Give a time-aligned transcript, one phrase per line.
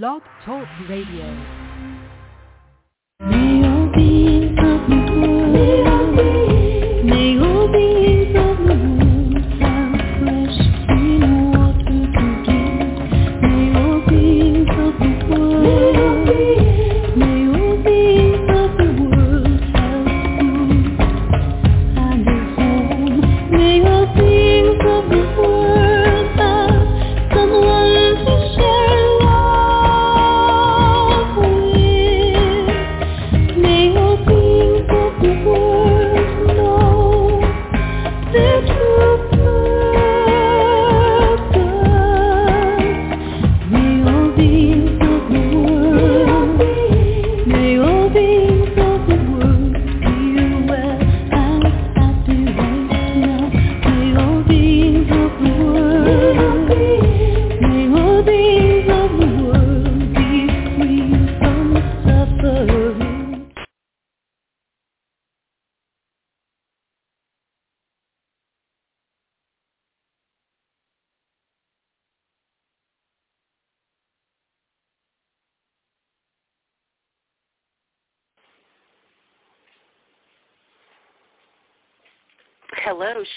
[0.00, 1.26] Blog Talk Radio.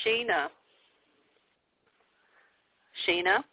[0.04, 0.48] Sheena.
[3.08, 3.44] Sheena?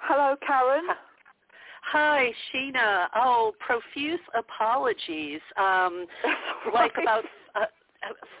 [0.00, 0.84] Hello, Karen.
[1.92, 3.08] Hi, Sheena.
[3.14, 5.40] Oh, profuse apologies.
[5.56, 6.06] Um,
[6.74, 7.24] like about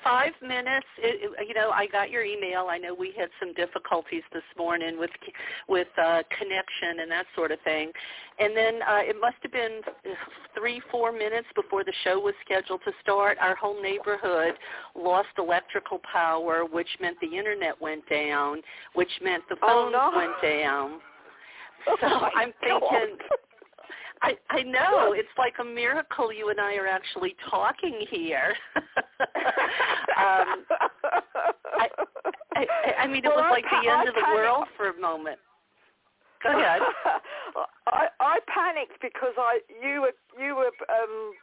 [0.02, 0.86] five minutes.
[0.98, 2.66] It, it, you know, I got your email.
[2.68, 5.10] I know we had some difficulties this morning with
[5.68, 7.92] with uh, connection and that sort of thing.
[8.38, 9.80] And then uh, it must have been
[10.56, 13.38] three, four minutes before the show was scheduled to start.
[13.40, 14.54] Our whole neighborhood
[14.96, 18.62] lost electrical power, which meant the internet went down,
[18.94, 20.18] which meant the phones oh, no.
[20.18, 21.00] went down.
[21.84, 23.18] Oh, So I'm thinking.
[24.22, 28.54] I, I know it's like a miracle you and I are actually talking here.
[30.16, 30.62] um,
[31.74, 31.88] I,
[32.54, 32.66] I,
[33.00, 35.38] I mean, it well, was like I, the end of the world for a moment.
[36.42, 36.82] Go ahead.
[37.86, 41.34] I, I panicked because I you were you were um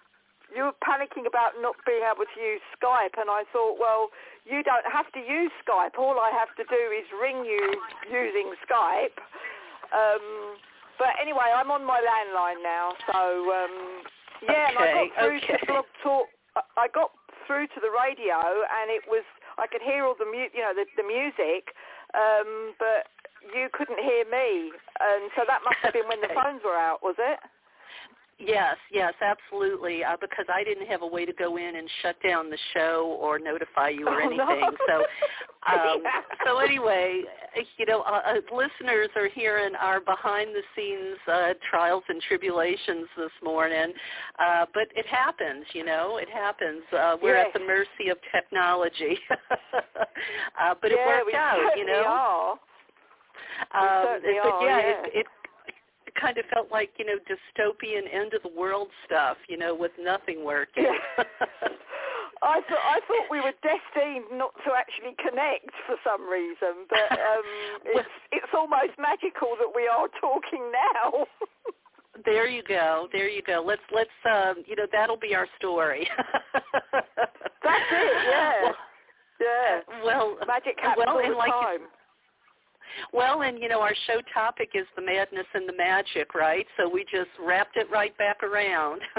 [0.55, 4.09] you were panicking about not being able to use Skype, and I thought, well,
[4.45, 5.99] you don't have to use Skype.
[5.99, 7.75] All I have to do is ring you
[8.09, 9.19] using Skype.
[9.93, 10.57] Um,
[10.99, 14.03] but anyway, I'm on my landline now, so um,
[14.43, 15.57] yeah, and I got through okay.
[15.57, 16.27] to Blog Talk.
[16.75, 17.09] I got
[17.47, 19.23] through to the radio, and it was
[19.57, 21.71] I could hear all the mu- you know the, the music,
[22.13, 23.07] um, but
[23.55, 26.99] you couldn't hear me, and so that must have been when the phones were out,
[27.01, 27.39] was it?
[28.39, 30.03] Yes, yes, absolutely.
[30.03, 33.17] Uh, because I didn't have a way to go in and shut down the show
[33.21, 34.47] or notify you or Oh, no.
[34.49, 34.77] anything.
[34.87, 34.95] So,
[35.67, 36.21] um, Yeah.
[36.45, 37.23] so anyway,
[37.77, 43.91] you know, uh, uh, listeners are hearing our behind-the-scenes uh, trials and tribulations this morning.
[44.39, 46.81] Uh, but it happens, you know, it happens.
[46.97, 47.47] Uh, we're Yes.
[47.53, 49.19] at the mercy of technology.
[49.29, 52.03] uh, but it yeah, worked we out, you know.
[52.07, 52.51] Are.
[53.73, 54.79] Um, but yeah, yeah.
[54.79, 55.25] It, it
[56.09, 59.75] it kind of felt like you know dystopian end of the world stuff, you know,
[59.75, 60.85] with nothing working.
[60.89, 61.23] Yeah.
[62.41, 67.11] I thought I thought we were destined not to actually connect for some reason, but
[67.29, 67.45] um,
[67.85, 71.25] it's it's almost magical that we are talking now.
[72.25, 73.63] there you go, there you go.
[73.65, 76.09] Let's let's um, you know that'll be our story.
[76.53, 78.71] That's it, yeah.
[79.41, 81.81] yeah, Well, magic happens well, all the like time.
[83.13, 86.65] Well, and you know our show topic is the madness and the magic, right?
[86.77, 89.01] So we just wrapped it right back around.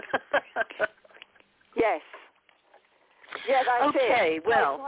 [1.77, 2.01] Yes.
[3.49, 4.03] Yeah, that's it.
[4.03, 4.81] okay, well.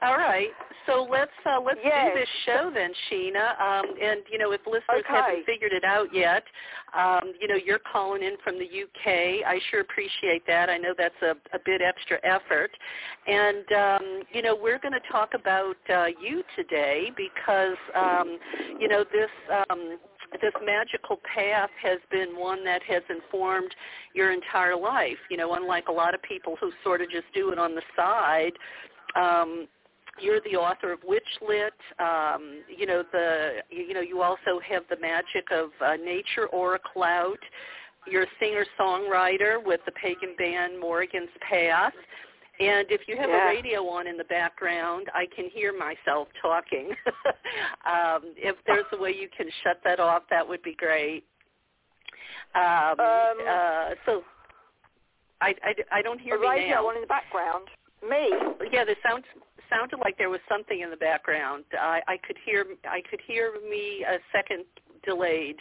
[0.00, 0.50] Can I have a cold drink, beer or something?
[0.50, 0.50] All right.
[0.86, 2.12] So let's uh, let's Yes.
[2.14, 3.60] do this show then, Sheena.
[3.60, 5.04] Um, and you know, if listeners Okay.
[5.08, 6.44] haven't figured it out yet,
[6.94, 9.44] um, you know, you're calling in from the UK.
[9.46, 10.70] I sure appreciate that.
[10.70, 12.70] I know that's a, a bit extra effort.
[13.26, 18.38] And um, you know, we're going to talk about uh, you today because um,
[18.78, 19.30] you know this.
[19.70, 19.98] Um,
[20.42, 23.74] this magical path has been one that has informed
[24.12, 25.16] your entire life.
[25.30, 27.82] You know, unlike a lot of people who sort of just do it on the
[27.96, 28.52] side,
[29.14, 29.68] um,
[30.20, 31.70] you're the author of Witchlit.
[31.98, 36.74] Um, you know the you know you also have the magic of uh, nature or
[36.76, 37.38] a out.
[38.08, 41.92] You're a singer-songwriter with the pagan band Morrigan's Path.
[42.60, 43.42] And if you have Yeah.
[43.44, 46.90] a radio on in the background, I can hear myself talking.
[47.84, 51.24] um, if there's a way you can shut that off, that would be great.
[52.54, 54.22] Um, Um, uh, so
[55.40, 56.88] I, I, I don't hear a me radio now.
[56.88, 57.66] on in the background.
[58.08, 58.30] Me?
[58.72, 59.24] Yeah, there sound,
[59.70, 61.64] sounded like there was something in the background.
[61.78, 64.64] I, I could hear I could hear me a second
[65.04, 65.56] delayed.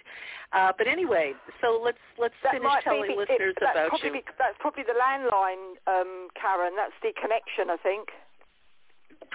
[0.53, 4.19] Uh, but anyway, so let's let's finish telling be the, listeners it, that's about probably
[4.19, 4.25] you.
[4.25, 6.73] The, that's probably the landline, um, Karen.
[6.75, 8.09] That's the connection, I think.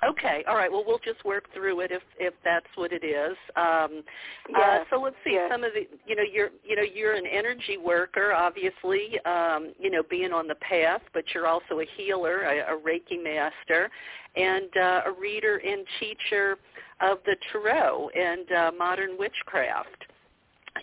[0.05, 0.71] Okay, all right.
[0.71, 3.37] Well, we'll just work through it if if that's what it is.
[3.57, 4.03] Um,
[4.51, 4.59] yeah.
[4.59, 5.49] Uh, so let's see yeah.
[5.51, 5.87] some of the.
[6.07, 9.19] You know, you're you know you're an energy worker, obviously.
[9.25, 13.23] Um, you know, being on the path, but you're also a healer, a, a Reiki
[13.23, 13.91] master,
[14.37, 16.57] and uh, a reader and teacher
[17.01, 20.07] of the tarot and uh, modern witchcraft.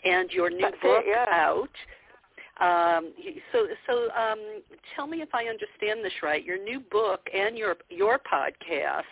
[0.04, 1.26] And your new That's book it, yeah.
[1.34, 1.70] out.
[2.60, 3.14] Um,
[3.52, 4.40] so, so um,
[4.96, 6.44] tell me if I understand this right.
[6.44, 9.04] Your new book and your your podcast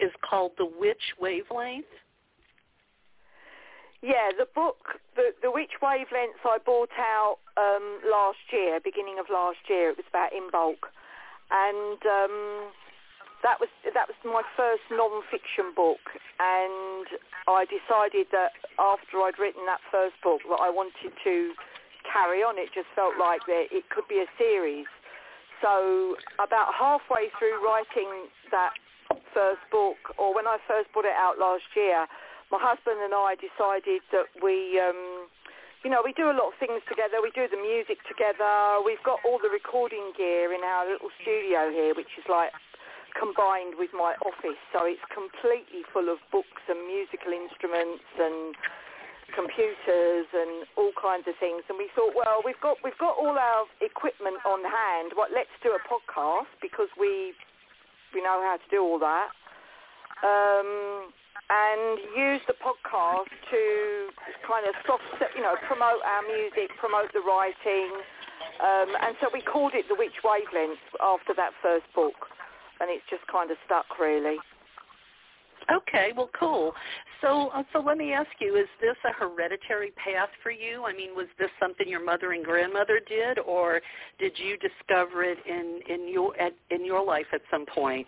[0.00, 1.84] is called The Witch Wavelength.
[4.02, 9.26] Yeah, the book, the the Witch Wavelengths, I bought out um, last year, beginning of
[9.30, 9.90] last year.
[9.90, 10.88] It was about in bulk,
[11.50, 12.72] and um,
[13.42, 16.00] that was that was my first non-fiction book.
[16.40, 17.06] And
[17.46, 21.52] I decided that after I'd written that first book, that I wanted to
[22.16, 22.56] carry on.
[22.56, 24.88] It just felt like that it could be a series.
[25.60, 28.72] So about halfway through writing that
[29.36, 32.08] first book, or when I first put it out last year,
[32.48, 35.28] my husband and I decided that we, um,
[35.84, 37.20] you know, we do a lot of things together.
[37.20, 38.80] We do the music together.
[38.80, 42.52] We've got all the recording gear in our little studio here, which is like
[43.16, 44.60] combined with my office.
[44.72, 48.56] So it's completely full of books and musical instruments and
[49.34, 51.62] computers and all kinds of things.
[51.68, 55.12] And we thought, well, we've got we've got all our equipment on hand.
[55.14, 55.30] What?
[55.34, 57.34] Let's do a podcast because we
[58.14, 59.30] we know how to do all that.
[60.24, 61.12] Um,
[61.46, 63.62] and use the podcast to
[64.42, 65.04] kind of soft,
[65.36, 67.92] you know, promote our music, promote the writing.
[68.58, 72.32] Um, and so we called it The Witch Wavelength after that first book.
[72.80, 74.42] And it's just kind of stuck, really.
[75.70, 76.72] Okay, well, cool.
[77.20, 80.84] So, uh, so let me ask you: Is this a hereditary path for you?
[80.84, 83.80] I mean, was this something your mother and grandmother did, or
[84.18, 88.06] did you discover it in in your at, in your life at some point?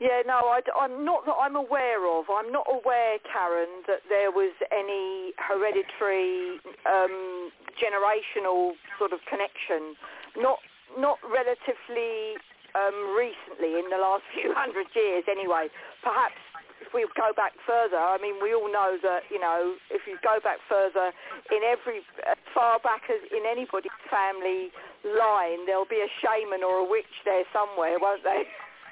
[0.00, 2.26] Yeah, no, I, I'm not that I'm aware of.
[2.28, 9.94] I'm not aware, Karen, that there was any hereditary, um, generational sort of connection.
[10.36, 10.58] Not
[10.98, 12.34] not relatively
[12.74, 15.68] um, recently, in the last few hundred years, anyway.
[16.02, 16.36] Perhaps
[16.82, 20.18] if we go back further, I mean, we all know that you know if you
[20.22, 21.12] go back further,
[21.50, 24.68] in every as far back as in anybody's family
[25.04, 28.42] line, there'll be a shaman or a witch there somewhere, won't they?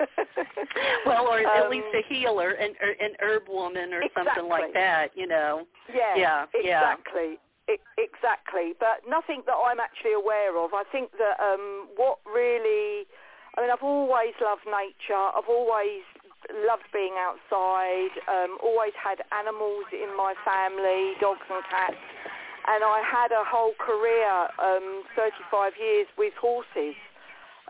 [1.06, 4.72] well, or at Um, least a healer, an er, an herb woman, or something like
[4.72, 5.10] that.
[5.14, 5.66] You know.
[5.92, 6.80] Yeah, Yeah, yeah.
[6.80, 7.38] exactly.
[7.96, 10.74] Exactly, but nothing that I'm actually aware of.
[10.74, 13.06] I think that um, what really,
[13.56, 15.14] I mean, I've always loved nature.
[15.36, 16.00] I've always
[16.64, 18.12] loved being outside.
[18.28, 22.00] Um, always had animals in my family, dogs and cats,
[22.66, 26.96] and I had a whole career, um, 35 years with horses.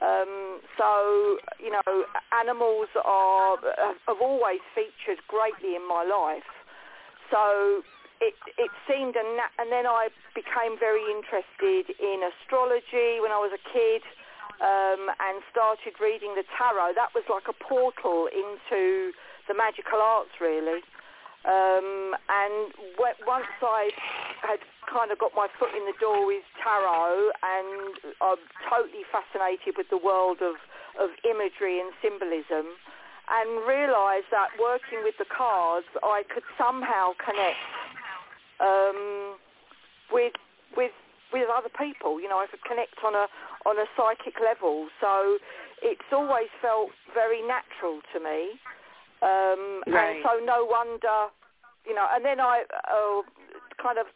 [0.01, 3.57] Um, so, you know, animals are
[4.07, 6.49] have always featured greatly in my life.
[7.31, 7.83] So
[8.21, 13.39] it it seemed, a na- and then I became very interested in astrology when I
[13.39, 14.03] was a kid,
[14.61, 16.93] um, and started reading the tarot.
[16.95, 19.13] That was like a portal into
[19.49, 20.83] the magical arts, really.
[21.43, 23.91] Um, and w- once I
[24.43, 29.75] had kind of got my foot in the door with tarot, and I'm totally fascinated
[29.77, 30.55] with the world of,
[31.03, 32.71] of imagery and symbolism,
[33.27, 37.59] and realised that working with the cards, I could somehow connect
[38.61, 39.35] um,
[40.13, 40.35] with
[40.77, 40.93] with
[41.33, 42.21] with other people.
[42.21, 43.27] You know, I could connect on a
[43.67, 44.89] on a psychic level.
[45.01, 45.39] So
[45.83, 48.59] it's always felt very natural to me.
[49.23, 50.17] Um, Right.
[50.17, 51.31] And so no wonder,
[51.87, 52.07] you know.
[52.13, 53.23] And then I uh,
[53.83, 54.07] kind of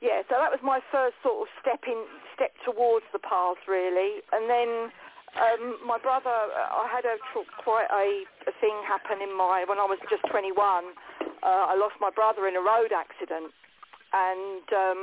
[0.00, 0.22] yeah.
[0.28, 4.22] So that was my first sort of step in step towards the path really.
[4.32, 4.92] And then
[5.36, 7.20] um, my brother, I had a
[7.62, 10.56] quite a, a thing happen in my when I was just 21.
[10.58, 10.84] Uh,
[11.44, 13.52] I lost my brother in a road accident,
[14.16, 15.02] and um,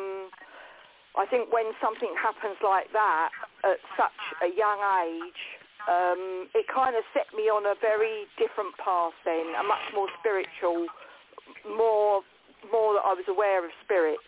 [1.13, 3.29] I think when something happens like that
[3.63, 5.41] at such a young age,
[5.85, 9.13] um, it kind of set me on a very different path.
[9.21, 10.87] Then a much more spiritual,
[11.67, 12.25] more
[12.71, 14.23] more that I was aware of spirit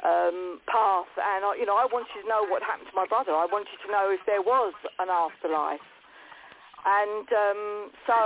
[0.00, 3.36] um, path, and I, you know I wanted to know what happened to my brother.
[3.36, 5.84] I wanted to know if there was an afterlife,
[6.84, 7.62] and um,
[8.08, 8.18] so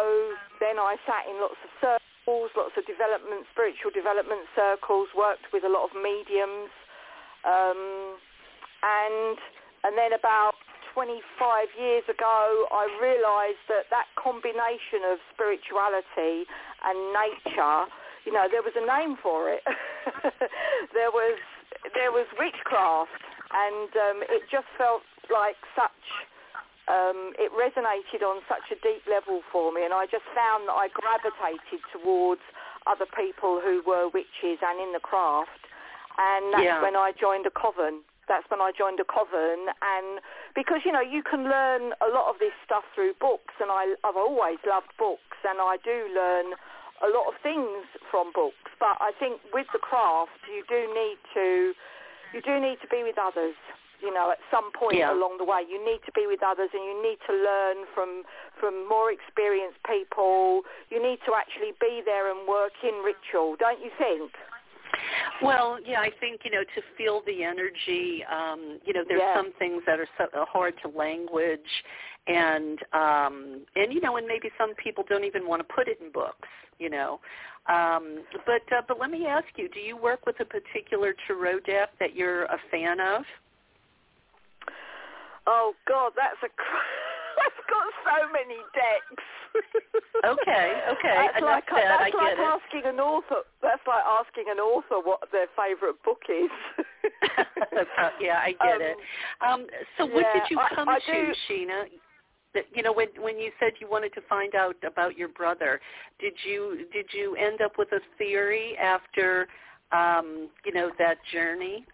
[0.62, 5.66] then I sat in lots of circles, lots of development, spiritual development circles, worked with
[5.66, 6.70] a lot of mediums,
[7.44, 8.16] um,
[8.82, 9.36] and
[9.84, 10.60] and then about
[10.92, 11.22] 25
[11.78, 16.44] years ago, I realised that that combination of spirituality
[16.84, 17.88] and nature,
[18.26, 19.64] you know, there was a name for it.
[20.96, 21.38] there was
[21.94, 23.14] there was witchcraft,
[23.54, 26.04] and um, it just felt like such.
[26.90, 30.74] Um, it resonated on such a deep level for me, and I just found that
[30.74, 32.42] I gravitated towards
[32.90, 35.69] other people who were witches and in the craft,
[36.20, 36.82] and that's Yeah.
[36.84, 38.04] when I joined a coven.
[38.28, 40.20] That's when I joined a coven, and
[40.54, 43.96] because you know you can learn a lot of this stuff through books, and I,
[44.04, 46.54] I've always loved books, and I do learn
[47.02, 48.70] a lot of things from books.
[48.78, 51.74] But I think with the craft, you do need to
[52.32, 53.56] you do need to be with others.
[54.00, 55.12] You know, at some point Yeah.
[55.12, 58.24] along the way, you need to be with others, and you need to learn from
[58.60, 60.62] from more experienced people.
[60.90, 64.32] You need to actually be there and work in ritual, don't you think?
[65.42, 68.24] Well, yeah, I think you know to feel the energy.
[68.30, 69.36] Um, you know, there's Yeah.
[69.36, 71.60] some things that are so uh, hard to language,
[72.26, 76.00] and um, and you know, and maybe some people don't even want to put it
[76.00, 76.48] in books.
[76.78, 77.20] You know,
[77.68, 81.60] um, but uh, but let me ask you: Do you work with a particular tarot
[81.60, 83.22] deck that you're a fan of?
[85.46, 86.48] Oh God, that's a.
[87.44, 89.24] I've got so many decks.
[90.24, 92.44] Okay, okay, That's like said, that's I like get it.
[92.44, 93.42] asking an author.
[93.62, 96.50] That's like asking an author what their favourite book is.
[97.70, 98.96] Uh, yeah, I get Um, it.
[99.40, 101.84] Um, so what yeah, did you I- come I to, do- Sheena?
[102.54, 105.80] That you know when when you said you wanted to find out about your brother,
[106.18, 109.46] did you did you end up with a theory after
[109.92, 111.84] um, you know that journey?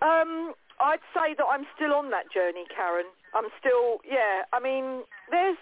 [0.00, 3.06] Um, I'd say that I'm still on that journey, Karen.
[3.34, 4.44] I'm still, yeah.
[4.52, 5.58] I mean, there's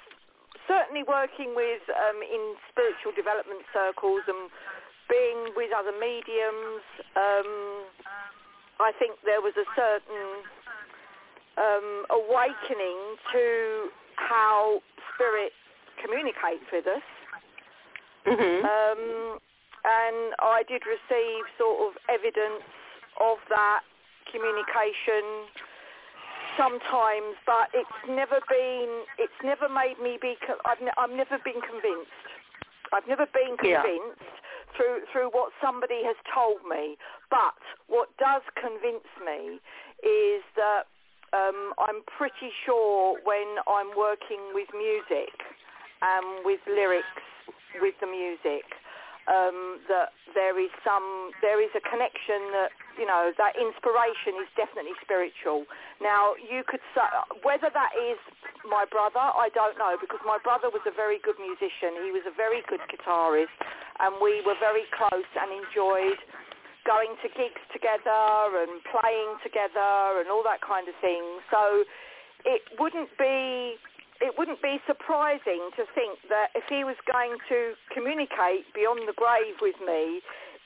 [0.67, 4.50] certainly working with um, in spiritual development circles and
[5.11, 6.83] being with other mediums.
[7.19, 7.87] Um,
[8.79, 10.47] I think there was a certain
[11.59, 14.81] um, awakening to how
[15.15, 15.53] spirit
[16.03, 17.07] communicates with us.
[18.27, 18.65] Mm-hmm.
[18.65, 19.39] Um,
[19.85, 22.65] and I did receive sort of evidence
[23.21, 23.81] of that
[24.31, 25.49] communication
[26.61, 30.37] sometimes, but it's never been, it's never made me be,
[30.69, 32.29] I've, ne- I've never been convinced.
[32.93, 33.81] I've never been Yeah.
[33.81, 34.29] convinced
[34.76, 36.99] through, through what somebody has told me.
[37.31, 37.57] But
[37.88, 39.59] what does convince me
[40.05, 40.85] is that
[41.33, 45.33] um, I'm pretty sure when I'm working with music
[46.02, 47.07] and with lyrics
[47.79, 48.67] with the music,
[49.29, 54.49] um, that there is some, there is a connection that, you know, that inspiration is
[54.57, 55.67] definitely spiritual.
[56.00, 57.05] Now, you could say,
[57.45, 58.21] whether that is
[58.65, 62.00] my brother, I don't know, because my brother was a very good musician.
[62.05, 63.53] He was a very good guitarist,
[64.00, 66.21] and we were very close and enjoyed
[66.89, 68.25] going to gigs together
[68.57, 71.23] and playing together and all that kind of thing.
[71.53, 71.85] So
[72.45, 73.77] it wouldn't be
[74.21, 79.17] it wouldn't be surprising to think that if he was going to communicate beyond the
[79.17, 80.21] grave with me,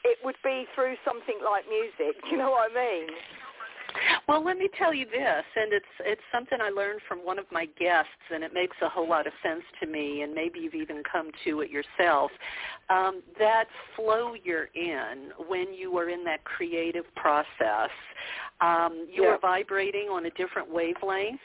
[0.04, 2.20] it would be through something like music.
[2.24, 3.08] Do you know what I mean?
[4.26, 7.44] Well, let me tell you this, and it's it's something I learned from one of
[7.52, 10.74] my guests, and it makes a whole lot of sense to me, and maybe you've
[10.74, 12.30] even come to it yourself.
[12.90, 17.90] Um, that flow you're in when you are in that creative process,
[18.60, 19.30] um, you Yeah.
[19.30, 21.40] are vibrating on a different wavelength,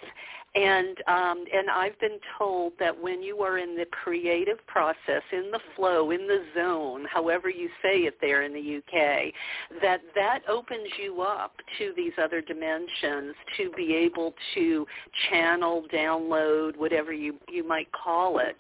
[0.55, 5.51] and um, and I've been told that when you are in the creative process, in
[5.51, 9.31] the flow, in the zone, however you say it there in the UK,
[9.81, 14.87] that that opens you up to these other dimensions to be able to
[15.29, 18.55] channel, download, whatever you you might call it.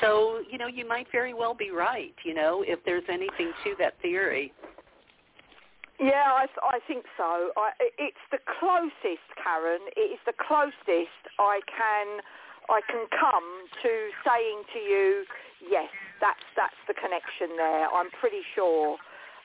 [0.00, 2.14] So you know you might very well be right.
[2.24, 4.52] You know if there's anything to that theory.
[6.00, 7.50] Yeah, I, th- I think so.
[7.56, 9.82] I, i- it's the closest, Karen.
[9.96, 12.20] It is the closest I can
[12.68, 13.92] I can come to
[14.24, 15.24] saying to you,
[15.60, 17.86] yes, that's that's the connection there.
[17.92, 18.96] I'm pretty sure.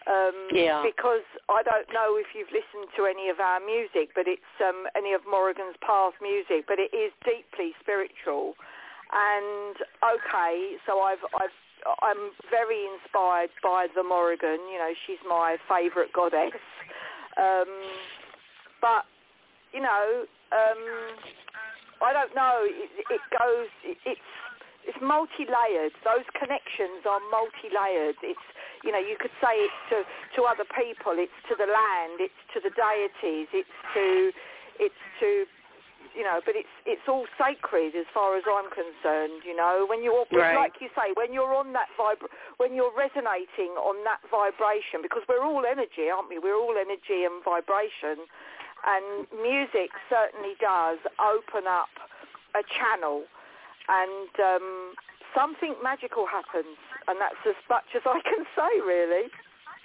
[0.07, 0.81] Um, Yeah.
[0.81, 4.87] Because I don't know if you've listened to any of our music, but it's um,
[4.95, 8.55] any of Morrigan's Path music, but it is deeply spiritual.
[9.11, 11.53] And okay, so I've I've
[12.01, 14.59] I'm very inspired by the Morrigan.
[14.71, 16.55] You know, she's my favourite goddess.
[17.37, 17.71] Um,
[18.81, 19.05] but
[19.71, 20.81] you know, um,
[22.01, 22.65] I don't know.
[22.65, 23.69] It, it goes.
[23.83, 24.29] It, it's
[24.87, 25.93] it's multi-layered.
[26.01, 28.17] Those connections are multi-layered.
[28.23, 28.47] It's
[28.83, 30.03] you know, you could say it's to
[30.35, 31.19] to other people.
[31.19, 32.19] It's to the land.
[32.19, 33.47] It's to the deities.
[33.53, 34.31] It's to
[34.79, 35.45] it's to
[36.15, 39.43] you know, but it's it's all sacred as far as I'm concerned.
[39.45, 40.55] You know, when you're Right.
[40.55, 45.23] like you say, when you're on that vib- when you're resonating on that vibration, because
[45.27, 46.39] we're all energy, aren't we?
[46.39, 48.25] We're all energy and vibration,
[48.85, 51.89] and music certainly does open up
[52.55, 53.23] a channel,
[53.87, 54.93] and um,
[55.35, 59.29] something magical happens, and that's as much as I can say, really.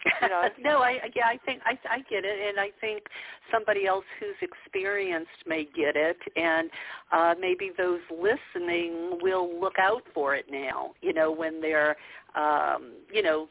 [0.04, 0.49] You know?
[0.62, 3.04] no, I yeah, I think I I get it, and I think
[3.52, 6.70] somebody else who's experienced may get it, and
[7.12, 10.92] uh, maybe those listening will look out for it now.
[11.00, 11.96] You know, when they're
[12.34, 13.49] um, you know,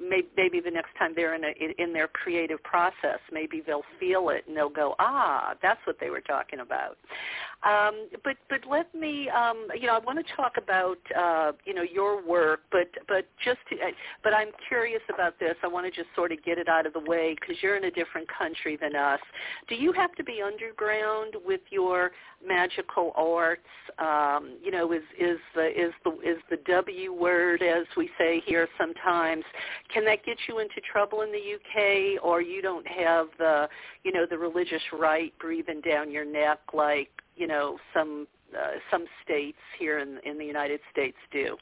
[0.00, 4.28] maybe, maybe the next time they're in a, in their creative process, maybe they'll feel
[4.28, 6.96] it and they'll go, ah, that's what they were talking about.
[7.64, 11.74] Um, but but let me, um, you know, I want to talk about uh, you
[11.74, 13.76] know your work, but but just to,
[14.24, 15.54] but I'm curious about this.
[15.62, 17.84] I want to just sort of get it out of the way because you're in
[17.84, 19.20] a different country than us.
[19.68, 22.10] Do you have to be underground with your
[22.44, 23.62] magical arts?
[23.98, 28.42] Um, you know, is is the is the is the W word as we say
[28.44, 29.44] here sometimes?
[29.94, 33.68] Can that get you into trouble in the UK, or you don't have the
[34.02, 39.06] you know the religious right breathing down your neck like you know some uh, some
[39.24, 41.56] states here in in the United States do.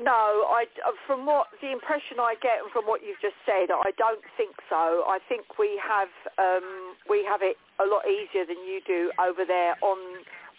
[0.00, 3.92] No, I uh, from what the impression I get from what you've just said, I
[4.00, 5.04] don't think so.
[5.04, 6.08] I think we have
[6.40, 9.98] um, we have it a lot easier than you do over there on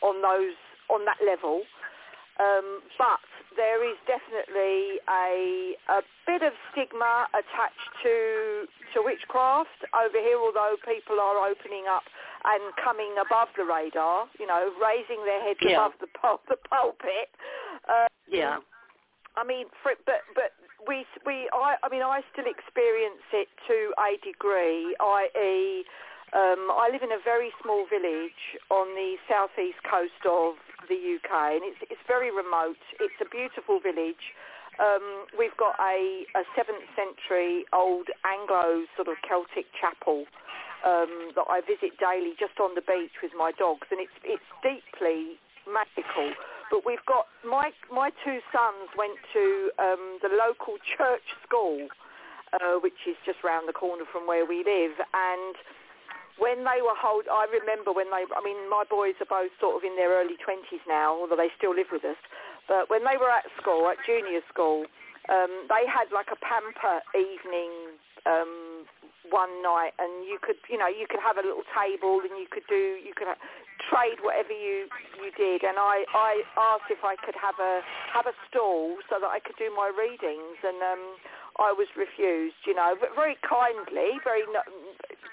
[0.06, 0.54] on those
[0.94, 1.66] on that level.
[2.38, 3.22] Um, but
[3.56, 10.38] there is definitely a a bit of stigma attached to to witchcraft over here.
[10.38, 12.04] Although people are opening up
[12.46, 15.78] and coming above the radar, you know, raising their heads yeah.
[15.78, 17.30] above the pul- the pulpit.
[17.88, 18.58] Um, yeah.
[19.36, 20.52] I mean, for, but but
[20.88, 25.84] we we I I mean I still experience it to a degree, i.e.
[26.32, 30.56] Um, I live in a very small village on the southeast coast of
[30.88, 32.80] the UK, and it's it's very remote.
[33.04, 34.32] It's a beautiful village.
[34.80, 40.24] Um, we've got a, a seventh century old Anglo sort of Celtic chapel
[40.88, 44.48] um, that I visit daily just on the beach with my dogs, and it's it's
[44.64, 45.36] deeply
[45.68, 46.32] magical.
[46.72, 51.92] But we've got my my two sons went to um, the local church school,
[52.56, 55.60] uh, which is just round the corner from where we live, and
[56.38, 58.24] when they were hold, I remember when they.
[58.24, 61.52] I mean, my boys are both sort of in their early twenties now, although they
[61.58, 62.20] still live with us.
[62.68, 64.86] But when they were at school, at junior school,
[65.30, 68.86] um, they had like a pamper evening um,
[69.30, 72.50] one night, and you could, you know, you could have a little table, and you
[72.50, 73.30] could do, you could
[73.90, 74.90] trade whatever you
[75.22, 75.62] you did.
[75.62, 77.82] And I I asked if I could have a
[78.14, 81.04] have a stall so that I could do my readings, and um,
[81.60, 84.62] I was refused, you know, but very kindly, very no,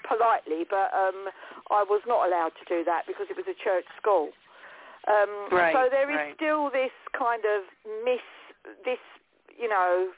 [0.05, 1.29] politely, but um,
[1.71, 4.33] I was not allowed to do that because it was a church school.
[5.07, 6.35] Um, right, so there is right.
[6.35, 7.63] still this kind of
[8.03, 8.25] miss,
[8.83, 8.99] this,
[9.59, 10.09] you know,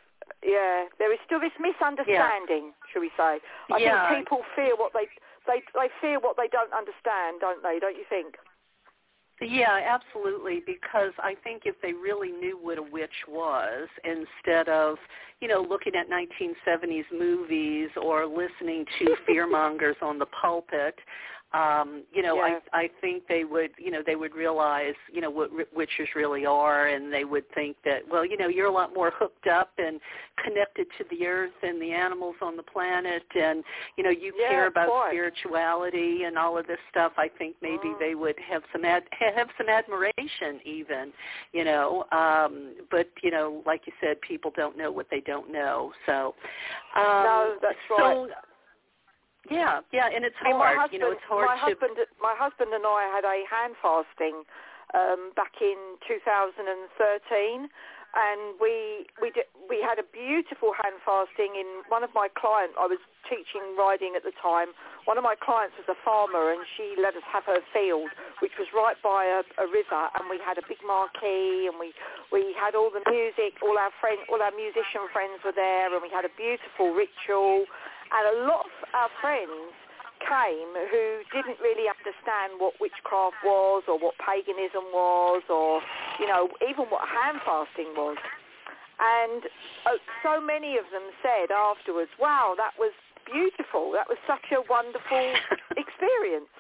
[0.46, 2.86] yeah, there is still this misunderstanding, yeah.
[2.94, 3.42] shall we say?
[3.74, 4.10] I yeah.
[4.10, 5.10] think people fear what they
[5.48, 7.80] they they fear what they don't understand, don't they?
[7.82, 8.38] Don't you think?
[9.42, 10.62] Yeah, absolutely.
[10.66, 14.98] Because I think if they really knew what a witch was, instead of
[15.42, 20.96] you know looking at 1970s movies or listening to fearmongers on the pulpit,
[21.54, 22.60] um, you know, yeah.
[22.74, 26.08] I I think they would, you know, they would realize, you know, what r- witches
[26.16, 29.48] really are, and they would think that, well, you know, you're a lot more hooked
[29.48, 30.00] up and
[30.44, 33.64] connected to the earth and the animals on the planet, and
[33.98, 37.12] you know, you yeah, care about spirituality and all of this stuff.
[37.18, 38.00] I think maybe Mm.
[38.00, 41.12] they would have some ad- have some admiration, even,
[41.52, 42.06] you know.
[42.12, 45.92] Um, but you know, like you said, people don't know what they don't know.
[46.06, 46.34] So,
[46.96, 48.16] um, no, that's right.
[48.16, 48.30] so,
[49.50, 50.76] yeah, yeah, and it's I mean, hard.
[50.76, 51.62] my husband, you know, it's hard my to.
[51.74, 54.44] husband, my husband and I had a hand fasting
[54.94, 57.66] um, back in 2013,
[58.14, 62.76] and we we did, we had a beautiful hand fasting in one of my clients.
[62.78, 64.76] I was teaching riding at the time.
[65.08, 68.12] One of my clients was a farmer, and she let us have her field,
[68.44, 71.96] which was right by a, a river, and we had a big marquee, and we
[72.30, 73.58] we had all the music.
[73.64, 77.66] All our friends, all our musician friends were there, and we had a beautiful ritual.
[78.12, 79.72] And a lot of our friends
[80.22, 85.82] came who didn't really understand what witchcraft was or what paganism was or,
[86.20, 88.18] you know, even what hand fasting was.
[89.02, 89.50] And
[89.90, 92.94] uh, so many of them said afterwards, wow, that was
[93.26, 93.92] beautiful.
[93.98, 95.34] That was such a wonderful
[95.78, 96.52] experience,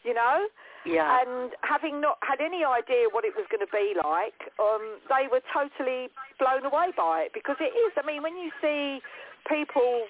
[0.00, 0.48] you know?
[0.88, 1.06] Yeah.
[1.22, 5.30] And having not had any idea what it was going to be like, um, they
[5.30, 6.10] were totally
[6.40, 7.92] blown away by it because it is.
[7.94, 8.98] I mean, when you see
[9.46, 10.08] people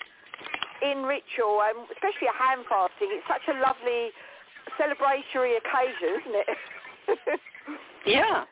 [0.82, 4.10] in ritual, and especially a hand fasting, it's such a lovely
[4.78, 6.48] celebratory occasion, isn't it?
[8.06, 8.44] yeah.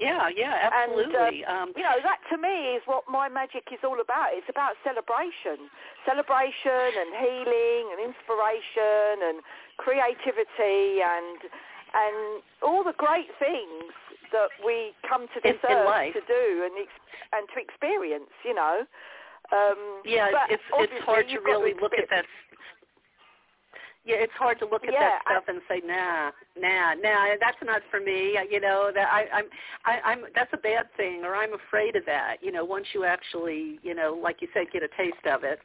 [0.00, 1.46] Yeah, yeah, absolutely.
[1.46, 4.34] And, uh, um, you know, that to me is what my magic is all about.
[4.34, 5.70] It's about celebration,
[6.02, 9.36] celebration and healing and inspiration and
[9.78, 11.38] creativity and
[11.94, 13.94] and all the great things
[14.34, 16.14] that we come to this In- in earth life.
[16.18, 16.74] to do and
[17.30, 18.34] and to experience.
[18.42, 18.82] You know,
[19.52, 22.24] Um, yeah, it's it's hard to really look at that.
[24.04, 26.28] Yeah, it's hard to look at yeah, that stuff I, and say, nah,
[26.60, 28.36] nah, nah, that's not for me.
[28.50, 29.48] You know that I, I'm,
[29.88, 32.36] I, I'm that's a bad thing, or I'm afraid of that.
[32.44, 35.58] You know, once you actually, you know, like you said, get a taste of it.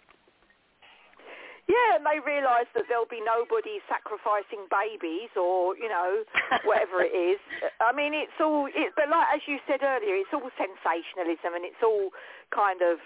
[1.67, 6.23] Yeah, and they realise that there'll be nobody sacrificing babies or you know
[6.63, 7.37] whatever it is.
[7.83, 8.71] I mean, it's all.
[8.71, 12.09] It, but like as you said earlier, it's all sensationalism and it's all
[12.55, 13.03] kind of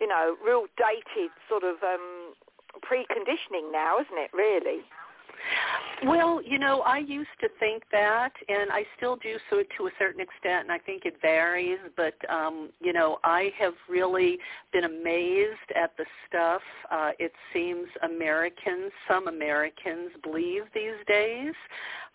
[0.00, 2.34] you know real dated sort of um,
[2.82, 4.30] preconditioning now, isn't it?
[4.32, 4.82] Really.
[6.04, 9.90] Well, you know, I used to think that, and I still do so to a
[9.98, 11.78] certain extent, and I think it varies.
[11.96, 14.38] But um, you know, I have really
[14.72, 16.62] been amazed at the stuff.
[16.90, 21.54] Uh, it seems Americans, some Americans, believe these days.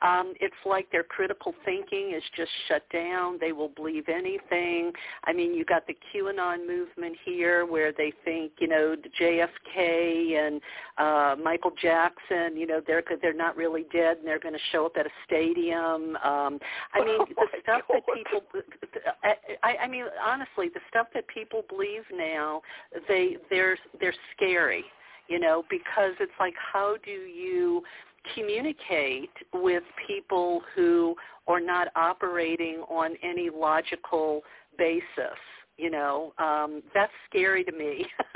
[0.03, 3.37] Um, it's like their critical thinking is just shut down.
[3.39, 4.91] They will believe anything.
[5.23, 10.61] I mean, you got the QAnon movement here, where they think, you know, JFK and
[10.97, 14.85] uh, Michael Jackson, you know, they're they're not really dead and they're going to show
[14.85, 16.17] up at a stadium.
[16.17, 16.59] Um,
[16.93, 18.01] I mean, oh the stuff God.
[18.05, 18.41] that people,
[19.63, 22.61] I, I mean, honestly, the stuff that people believe now,
[23.07, 24.83] they they're they're scary,
[25.29, 27.83] you know, because it's like, how do you
[28.35, 31.15] communicate with people who
[31.47, 34.41] are not operating on any logical
[34.77, 35.37] basis?
[35.77, 38.05] you know um that's scary to me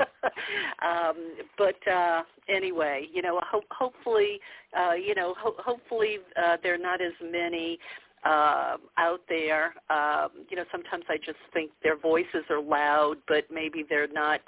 [0.82, 4.40] um but uh anyway you know ho- hopefully
[4.76, 7.78] uh you know ho- hopefully uh there are not as many
[8.24, 13.44] uh out there um you know sometimes i just think their voices are loud but
[13.52, 14.40] maybe they're not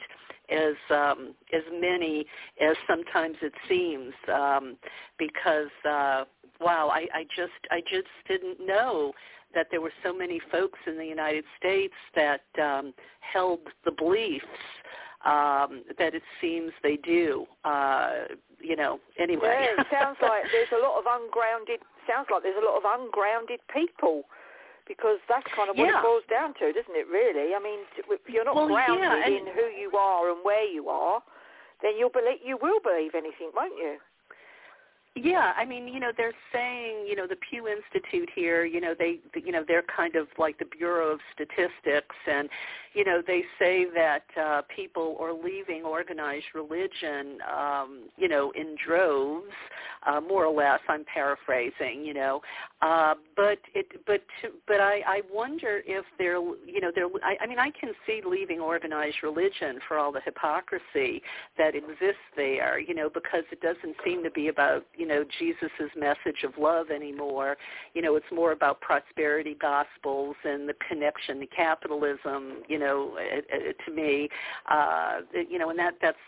[0.50, 2.26] as um as many
[2.60, 4.76] as sometimes it seems um
[5.18, 6.24] because uh
[6.60, 9.12] wow i i just i just didn't know
[9.54, 14.44] that there were so many folks in the United States that um, held the beliefs
[15.24, 17.46] um, that it seems they do.
[17.64, 18.10] Uh,
[18.60, 19.72] you know, anyway.
[19.74, 21.80] Yeah, it sounds like there's a lot of ungrounded.
[22.06, 24.24] Sounds like there's a lot of ungrounded people.
[24.88, 26.00] Because that's kind of what Yeah.
[26.00, 27.06] it boils down to, doesn't it?
[27.06, 30.64] Really, I mean, if you're not Well, grounded yeah, in who you are and where
[30.66, 31.22] you are,
[31.80, 33.98] then you'll believe you will believe anything, won't you?
[35.16, 38.94] Yeah, I mean, you know, they're saying, you know, the Pew Institute here, you know,
[38.96, 42.48] they, you know, they're kind of like the Bureau of Statistics, and
[42.92, 48.76] you know, they say that uh, people are leaving organized religion, um, you know, in
[48.84, 49.46] droves,
[50.06, 50.80] uh, more or less.
[50.88, 52.40] I'm paraphrasing, you know,
[52.82, 54.22] uh, but it, but,
[54.66, 57.06] but I, I wonder if they're, you know, they're.
[57.22, 61.22] I, I mean, I can see leaving organized religion for all the hypocrisy
[61.58, 65.90] that exists there, you know, because it doesn't seem to be about, you know, Jesus's
[65.96, 67.56] message of love anymore.
[67.94, 73.38] You know, it's more about prosperity gospels and the connection to capitalism, you know, uh,
[73.38, 74.28] uh, to me,
[74.70, 76.18] uh, you know, and that that's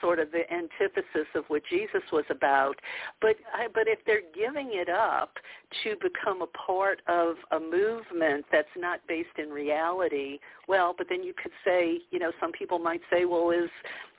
[0.00, 2.80] sort of the antithesis of what Jesus was about.
[3.20, 5.38] But I- but if they're giving it up
[5.82, 11.22] to become a part of a movement that's not based in reality, well, but then
[11.22, 13.70] you could say, you know, some people might say, well, is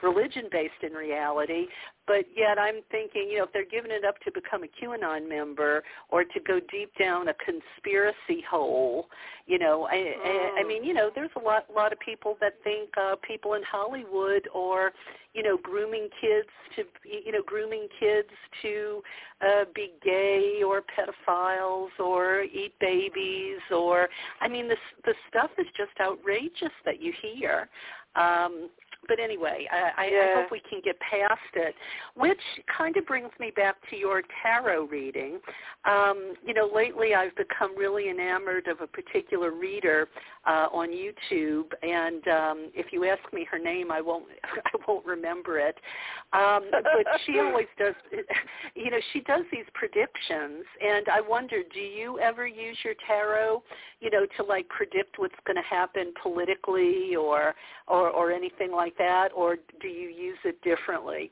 [0.01, 1.67] religion based in reality?
[2.07, 5.27] But yet I'm thinking, you know, if they're giving it up to become a QAnon
[5.27, 9.09] member or to go deep down a conspiracy hole,
[9.47, 10.67] you know, I, I, I Mm.
[10.67, 14.47] mean, you know, there's a lot, lot of people that think uh, people in Hollywood
[14.53, 14.93] or,
[15.35, 18.29] you know, grooming kids to, you know, grooming kids
[18.61, 19.01] to
[19.41, 24.07] uh, be gay or pedophiles or eat babies or,
[24.39, 27.69] I mean, this the stuff is just outrageous that you hear.
[28.15, 28.69] Um,
[29.07, 31.75] but anyway, I, I, I hope we can get past it,
[32.15, 32.39] which
[32.75, 35.39] kind of brings me back to your tarot reading.
[35.85, 40.07] Um, you know, lately I've become really enamored of a particular reader
[40.47, 45.05] uh, on YouTube, and um, if you ask me her name, I won't I won't
[45.05, 45.75] remember it.
[46.33, 47.95] Um, but she always does.
[48.75, 53.63] You know, she does these predictions, and I wonder, do you ever use your tarot,
[54.01, 57.55] you know, to like predict what's going to happen politically or
[57.87, 61.31] or or anything like that, or do you use it differently?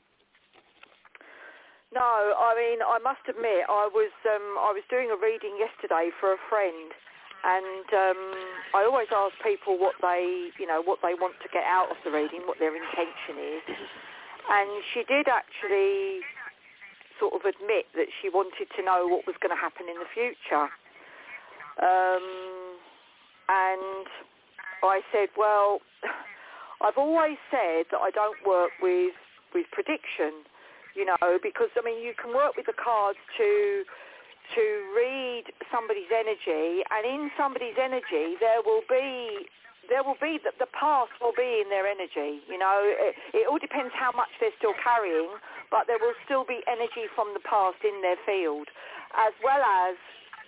[1.94, 6.10] No, I mean, I must admit, I was um, I was doing a reading yesterday
[6.18, 6.90] for a friend,
[7.46, 8.22] and um,
[8.74, 11.98] I always ask people what they, you know, what they want to get out of
[12.02, 13.62] the reading, what their intention is,
[14.50, 16.26] and she did actually
[17.22, 20.10] sort of admit that she wanted to know what was going to happen in the
[20.10, 20.66] future,
[21.78, 22.26] um,
[23.46, 24.06] and
[24.82, 25.78] I said, well,
[26.84, 29.16] I've always said that I don't work with
[29.54, 30.44] with prediction
[30.94, 33.82] you know, because I mean, you can work with the cards to
[34.54, 39.50] to read somebody's energy, and in somebody's energy there will be
[39.90, 42.40] there will be the, the past will be in their energy.
[42.48, 45.28] You know, it, it all depends how much they're still carrying,
[45.68, 48.72] but there will still be energy from the past in their field,
[49.12, 49.98] as well as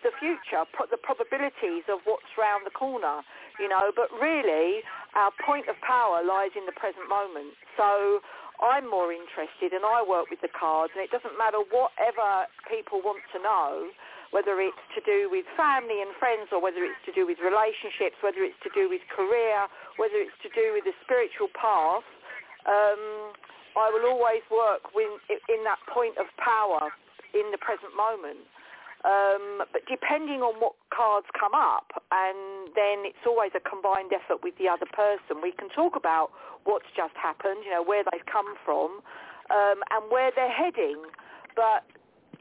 [0.06, 3.26] the future, put the probabilities of what's round the corner.
[3.58, 4.86] You know, but really,
[5.18, 7.58] our point of power lies in the present moment.
[7.74, 8.22] So
[8.62, 13.02] I'm more interested, and I work with the cards, and it doesn't matter whatever people
[13.02, 13.90] want to know
[14.34, 18.18] whether it's to do with family and friends or whether it's to do with relationships,
[18.26, 19.70] whether it's to do with career,
[20.02, 22.04] whether it's to do with the spiritual path,
[22.66, 23.30] um,
[23.78, 26.90] I will always work in that point of power
[27.36, 28.42] in the present moment.
[29.06, 34.42] Um, but depending on what cards come up, and then it's always a combined effort
[34.42, 35.38] with the other person.
[35.38, 36.34] We can talk about
[36.66, 38.98] what's just happened, you know, where they've come from,
[39.54, 41.06] um, and where they're heading.
[41.54, 41.86] But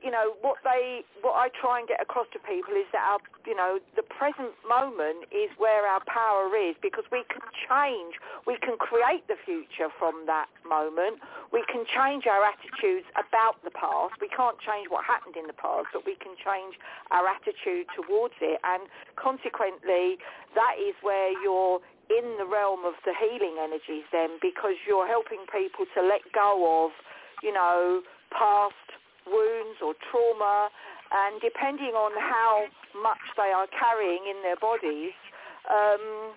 [0.05, 3.17] you know, what they, what I try and get across to people is that our,
[3.41, 8.61] you know, the present moment is where our power is because we can change, we
[8.61, 11.17] can create the future from that moment.
[11.49, 14.21] We can change our attitudes about the past.
[14.21, 16.77] We can't change what happened in the past, but we can change
[17.09, 18.61] our attitude towards it.
[18.61, 18.85] And
[19.17, 20.21] consequently,
[20.53, 21.81] that is where you're
[22.13, 26.85] in the realm of the healing energies then because you're helping people to let go
[26.85, 26.93] of,
[27.41, 28.84] you know, past
[29.27, 30.69] wounds or trauma,
[31.11, 32.65] and depending on how
[32.97, 35.13] much they are carrying in their bodies,
[35.69, 36.33] um,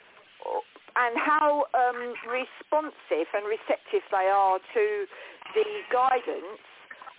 [0.96, 4.84] and how um, responsive and receptive they are to
[5.54, 6.62] the guidance,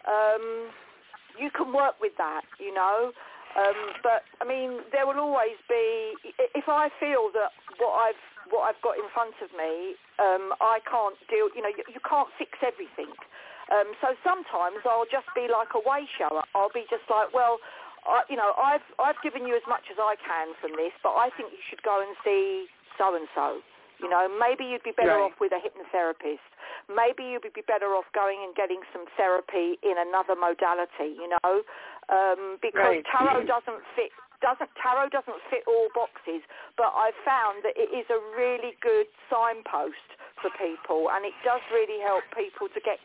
[0.05, 0.69] um,
[1.39, 3.11] you can work with that, you know.
[3.57, 6.13] Um, but I mean, there will always be.
[6.53, 7.49] If I feel that
[7.81, 11.49] what I've what I've got in front of me, um, I can't deal.
[11.55, 13.09] You know, you, you can't fix everything.
[13.69, 16.41] Um, so sometimes I'll just be like a way shower.
[16.57, 17.61] I'll be just like, well,
[18.05, 21.13] I, you know, I've I've given you as much as I can from this, but
[21.13, 22.65] I think you should go and see
[22.97, 23.61] so and so.
[23.99, 25.27] You know, maybe you'd be better right.
[25.27, 26.39] off with a hypnotherapist.
[26.87, 31.19] Maybe you'd be better off going and getting some therapy in another modality.
[31.19, 31.51] You know,
[32.07, 33.11] um, because right.
[33.11, 36.43] tarot doesn't fit doesn't tarot doesn't fit all boxes,
[36.75, 40.07] but I've found that it is a really good signpost
[40.41, 42.99] for people, and it does really help people to get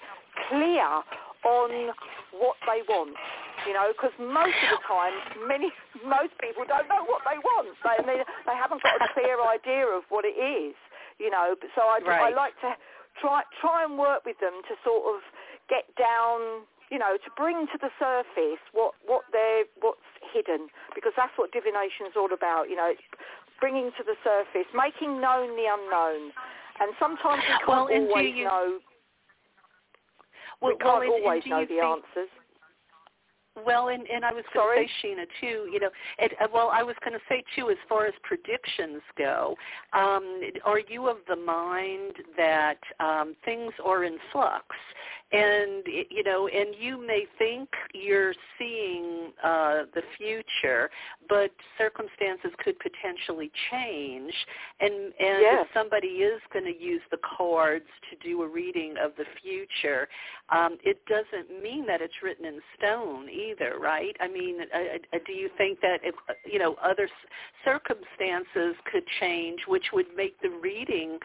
[0.48, 0.86] clear
[1.44, 1.92] on
[2.32, 3.14] what they want.
[3.66, 5.14] You know, because most of the time,
[5.46, 5.70] many
[6.04, 7.70] most people don't know what they want.
[7.82, 10.74] They they, they haven't got a clear idea of what it is.
[11.18, 12.34] You know, so I, right.
[12.34, 12.74] I like to
[13.22, 15.22] try try and work with them to sort of
[15.70, 21.10] get down you know, to bring to the surface what what they what's hidden, because
[21.18, 22.70] that's what divination is all about.
[22.70, 23.02] You know, it's
[23.58, 26.30] bringing to the surface, making known the unknown,
[26.78, 28.78] and sometimes we can't well, always you, know
[30.62, 32.30] well, we can't well, always know the think, answers.
[33.64, 34.86] Well, and, and I was going Sorry?
[34.86, 37.70] to say, Sheena, too, you know, it, uh, well, I was going to say, too,
[37.70, 39.54] as far as predictions go,
[39.92, 44.64] um, are you of the mind that um, things are in flux?
[45.32, 50.90] And, you know, and you may think you're seeing uh, the future,
[51.28, 54.32] but circumstances could potentially change.
[54.80, 55.66] And, and yes.
[55.66, 60.06] if somebody is going to use the cards to do a reading of the future,
[60.50, 64.16] um, it doesn't mean that it's written in stone either, right?
[64.20, 64.78] I mean, uh,
[65.12, 67.08] uh, do you think that if you know other
[67.64, 71.18] circumstances could change, which would make the reading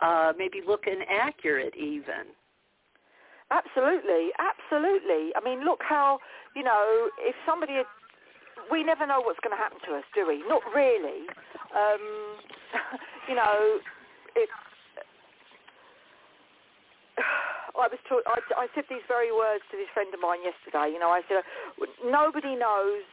[0.00, 2.34] uh, maybe look inaccurate even?
[3.50, 5.32] Absolutely, absolutely.
[5.36, 6.18] I mean, look how
[6.56, 7.86] you know if somebody had,
[8.70, 10.42] we never know what's going to happen to us, do we?
[10.48, 11.26] Not really.
[11.74, 12.36] Um,
[13.28, 13.78] you know,
[14.36, 14.48] it,
[17.72, 20.92] I was taught, I, I said these very words to this friend of mine yesterday.
[20.92, 21.40] You know, I said,
[22.04, 23.04] nobody knows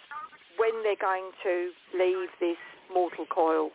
[0.59, 2.59] when they're going to leave this
[2.91, 3.71] mortal coil.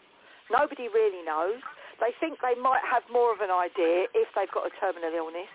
[0.53, 1.65] Nobody really knows.
[2.01, 5.51] They think they might have more of an idea if they've got a terminal illness.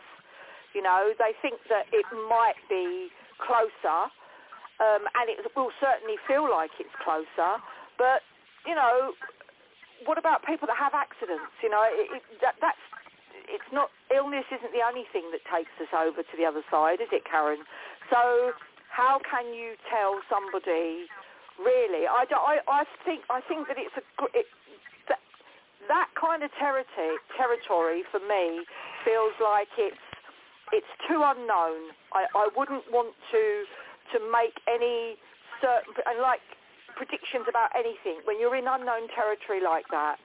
[0.74, 4.10] You know, they think that it might be closer,
[4.82, 7.62] um, and it will certainly feel like it's closer.
[7.98, 8.26] But
[8.66, 9.14] you know,
[10.06, 11.52] what about people that have accidents?
[11.62, 12.80] You know, it, it, that, that's
[13.50, 17.02] it's not illness isn't the only thing that takes us over to the other side,
[17.02, 17.66] is it, Karen?
[18.10, 18.54] So
[18.90, 21.10] how can you tell somebody
[21.58, 22.06] really?
[22.06, 24.46] I, I, I think I think that it's a it,
[25.10, 25.22] that,
[25.88, 28.66] that kind of territory territory for me
[29.06, 30.06] feels like it's
[30.72, 31.94] it's too unknown.
[32.14, 33.44] I, I wouldn't want to
[34.14, 35.18] to make any
[35.62, 36.42] certain and like
[36.98, 40.18] predictions about anything when you're in unknown territory like that.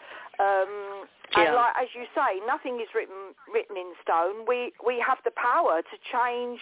[0.42, 1.06] Um,
[1.36, 1.46] yeah.
[1.46, 4.46] and like as you say, nothing is written written in stone.
[4.46, 6.60] We we have the power to change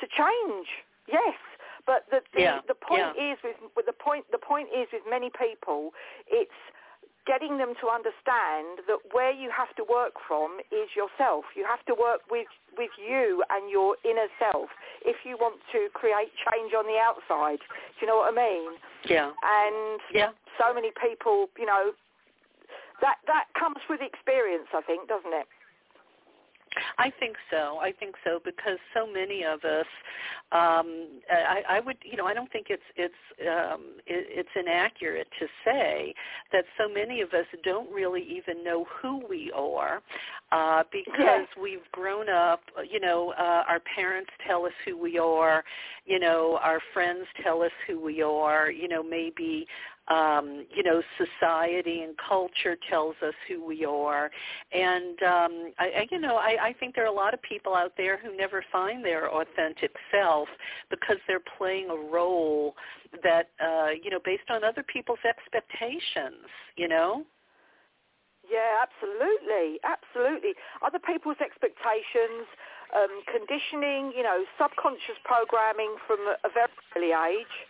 [0.00, 0.68] to change.
[1.08, 1.36] Yes,
[1.86, 2.58] but the the, yeah.
[2.68, 3.32] the point yeah.
[3.32, 5.90] is with, with the point the point is with many people,
[6.28, 6.60] it's
[7.26, 11.44] getting them to understand that where you have to work from is yourself.
[11.54, 14.70] You have to work with, with you and your inner self
[15.04, 17.60] if you want to create change on the outside.
[17.60, 18.72] Do you know what I mean?
[19.04, 19.30] Yeah.
[19.30, 20.30] And yeah.
[20.58, 21.92] so many people, you know,
[23.00, 25.46] that that comes with experience, I think, doesn't it?
[26.98, 27.78] I think so.
[27.80, 29.86] I think so because so many of us,
[30.52, 35.26] um, I, I would, you know, I don't think it's it's um, it, it's inaccurate
[35.40, 36.14] to say
[36.52, 40.00] that so many of us don't really even know who we are
[40.52, 41.48] uh, because yes.
[41.60, 42.60] we've grown up.
[42.88, 45.64] You know, uh, our parents tell us who we are.
[46.06, 48.70] You know, our friends tell us who we are.
[48.70, 49.66] You know, maybe
[50.10, 54.30] um, you know, society and culture tells us who we are.
[54.72, 57.74] And, um, I, I, you know, I, I think there are a lot of people
[57.74, 60.48] out there who never find their authentic self
[60.90, 62.74] because they're playing a role
[63.22, 66.46] that, uh, you know, based on other people's expectations,
[66.76, 67.24] you know?
[68.50, 70.58] Yeah, absolutely, absolutely.
[70.82, 72.50] Other people's expectations,
[72.90, 77.69] um, conditioning, you know, subconscious programming from a very early age.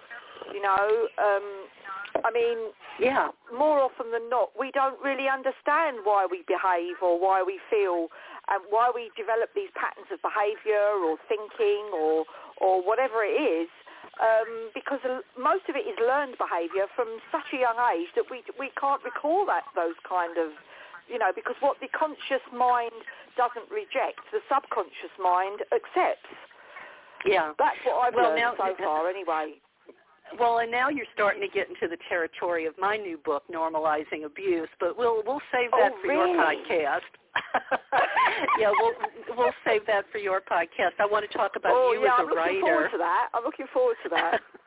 [0.52, 1.46] You know, um,
[2.24, 3.32] I mean, yeah.
[3.48, 8.08] More often than not, we don't really understand why we behave or why we feel
[8.52, 12.28] and why we develop these patterns of behaviour or thinking or
[12.60, 13.72] or whatever it is.
[14.20, 15.00] Um, because
[15.38, 19.00] most of it is learned behaviour from such a young age that we we can't
[19.00, 20.52] recall that those kind of
[21.08, 22.92] you know because what the conscious mind
[23.40, 26.36] doesn't reject, the subconscious mind accepts.
[27.24, 29.08] Yeah, that's what I've well, learned now, so far.
[29.08, 29.56] Anyway.
[30.38, 34.24] Well, and now you're starting to get into the territory of my new book, Normalizing
[34.24, 36.32] Abuse, but we'll we'll save that oh, for really?
[36.32, 37.10] your podcast.
[38.58, 38.92] yeah, we'll
[39.36, 40.98] we'll save that for your podcast.
[40.98, 42.50] I want to talk about oh, you yeah, as a I'm writer.
[42.50, 43.28] I'm looking forward to that.
[43.34, 44.40] I'm looking forward to that.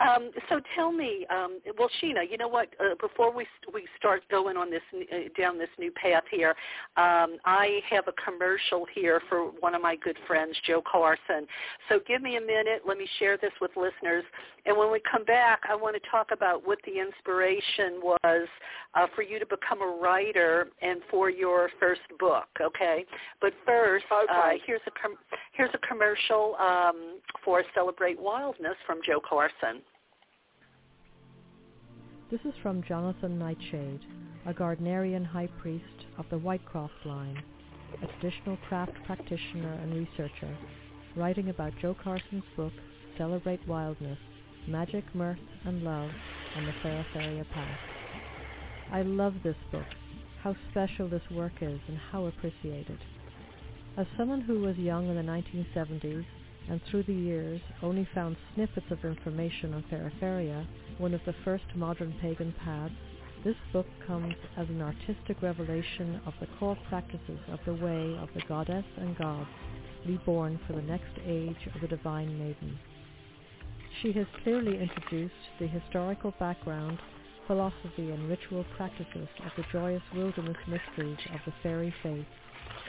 [0.00, 2.68] Um, so tell me, um, well, Sheena, you know what?
[2.78, 6.54] Uh, before we we start going on this uh, down this new path here,
[6.96, 11.46] um, I have a commercial here for one of my good friends, Joe Carson.
[11.88, 12.82] So give me a minute.
[12.86, 14.24] Let me share this with listeners,
[14.66, 18.48] and when we come back, I want to talk about what the inspiration was
[18.94, 22.46] uh, for you to become a writer and for your first book.
[22.60, 23.04] Okay,
[23.40, 24.32] but first, okay.
[24.32, 25.18] uh, here's a com-
[25.52, 29.82] here's a commercial um, for Celebrate Wildness from Joe Carson.
[32.30, 34.00] This is from Jonathan Nightshade,
[34.44, 37.42] a Gardnerian high priest of the Whitecroft line,
[38.02, 40.54] a traditional craft practitioner and researcher,
[41.16, 42.74] writing about Joe Carson's book,
[43.16, 44.18] Celebrate Wildness,
[44.66, 46.10] Magic, Mirth, and Love
[46.54, 47.80] on the Feraferia Path.
[48.92, 49.86] I love this book,
[50.42, 52.98] how special this work is and how appreciated.
[53.96, 56.26] As someone who was young in the 1970s
[56.70, 60.66] and through the years only found snippets of information on Feraferia,
[60.98, 62.94] one of the first modern pagan paths,
[63.44, 68.28] this book comes as an artistic revelation of the core practices of the way of
[68.34, 69.48] the goddess and gods
[70.06, 72.78] reborn for the next age of the divine maiden.
[74.02, 76.98] She has clearly introduced the historical background,
[77.46, 82.26] philosophy and ritual practices of the joyous wilderness mysteries of the fairy faith,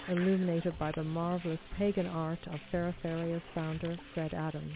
[0.09, 4.73] illuminated by the marvelous pagan art of Feraferia's founder, Fred Adams.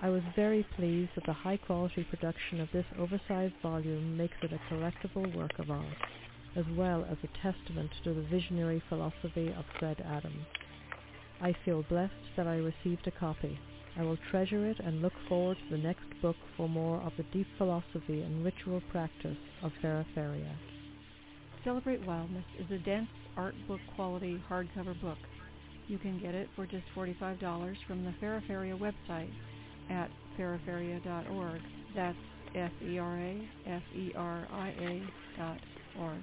[0.00, 4.72] I was very pleased that the high-quality production of this oversized volume makes it a
[4.72, 5.86] collectible work of art,
[6.56, 10.46] as well as a testament to the visionary philosophy of Fred Adams.
[11.40, 13.58] I feel blessed that I received a copy.
[13.96, 17.24] I will treasure it and look forward to the next book for more of the
[17.32, 20.54] deep philosophy and ritual practice of Feraferia.
[21.64, 25.16] Celebrate Wildness is a dense art book quality hardcover book.
[25.86, 29.32] You can get it for just $45 from the Feraferia website
[29.90, 31.62] at feraferia.org.
[31.96, 32.18] That's
[32.54, 33.02] F-E-R-A-F-E-R-I-A
[35.38, 35.58] dot
[36.00, 36.20] org.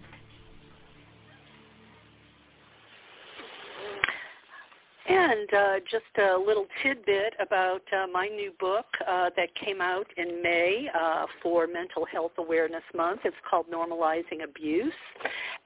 [5.16, 10.08] And uh, just a little tidbit about uh, my new book uh, that came out
[10.18, 13.22] in May uh, for Mental Health Awareness Month.
[13.24, 14.92] It's called Normalizing Abuse.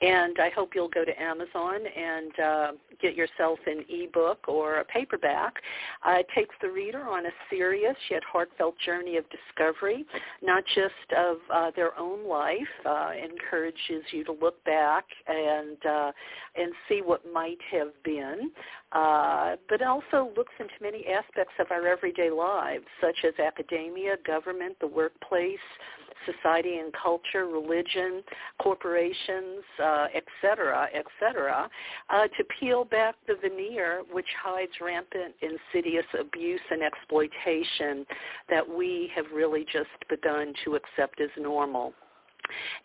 [0.02, 2.72] And I hope you'll go to Amazon and uh,
[3.02, 5.56] get yourself an ebook or a paperback.
[6.08, 10.06] Uh, it takes the reader on a serious yet heartfelt journey of discovery,
[10.43, 11.38] not just of
[11.76, 12.58] their own life.
[12.86, 15.78] Encourages you to look back and
[16.56, 18.52] and see what might have been,
[18.92, 24.76] uh, but also looks into many aspects of our everyday lives, such as academia, government,
[24.80, 25.58] the workplace,
[26.26, 28.22] society and culture, religion,
[28.62, 31.70] corporations, uh, et cetera, et cetera,
[32.10, 38.06] uh, to peel back the veneer which hides rampant insidious abuse and exploitation
[38.50, 41.94] that we have really just begun to accept as normal.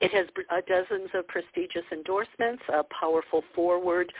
[0.01, 4.13] It has uh, dozens of prestigious endorsements, a powerful foreword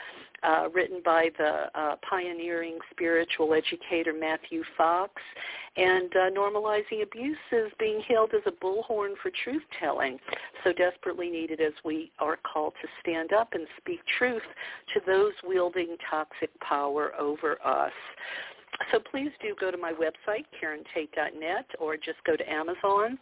[0.45, 5.13] uh, written by the uh, pioneering spiritual educator Matthew Fox,
[5.77, 10.19] and uh, normalizing abuse is being hailed as a bullhorn for truth-telling,
[10.63, 14.43] so desperately needed as we are called to stand up and speak truth
[14.93, 17.91] to those wielding toxic power over us.
[18.91, 23.17] So please do go to my website, KarenTate.net, or just go to Amazon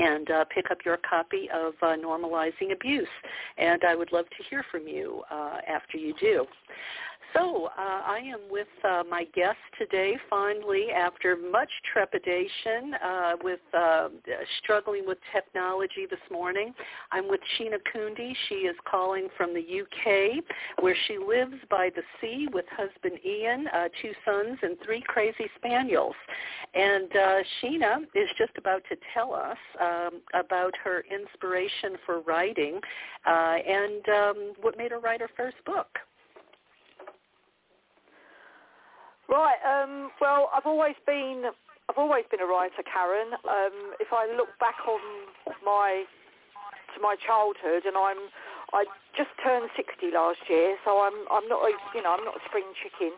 [0.00, 3.08] and uh, pick up your copy of uh, Normalizing Abuse.
[3.58, 6.46] And I would love to hear from you uh, after you do.
[7.34, 13.60] So uh, I am with uh, my guest today finally after much trepidation uh, with
[13.72, 14.08] uh,
[14.62, 16.74] struggling with technology this morning.
[17.12, 18.32] I'm with Sheena Cundy.
[18.48, 20.42] She is calling from the UK
[20.80, 25.48] where she lives by the sea with husband Ian, uh, two sons, and three crazy
[25.56, 26.16] spaniels.
[26.74, 32.80] And uh, Sheena is just about to tell us um, about her inspiration for writing
[33.26, 35.98] and um, what made her write her first book.
[39.30, 39.62] Right.
[39.62, 41.54] Um, well, I've always been
[41.86, 43.30] I've always been a writer, Karen.
[43.46, 44.98] Um, if I look back on
[45.62, 46.02] my
[46.94, 48.18] to my childhood, and I'm
[48.74, 52.42] I just turned 60 last year, so I'm I'm not a, you know I'm not
[52.42, 53.14] a spring chicken.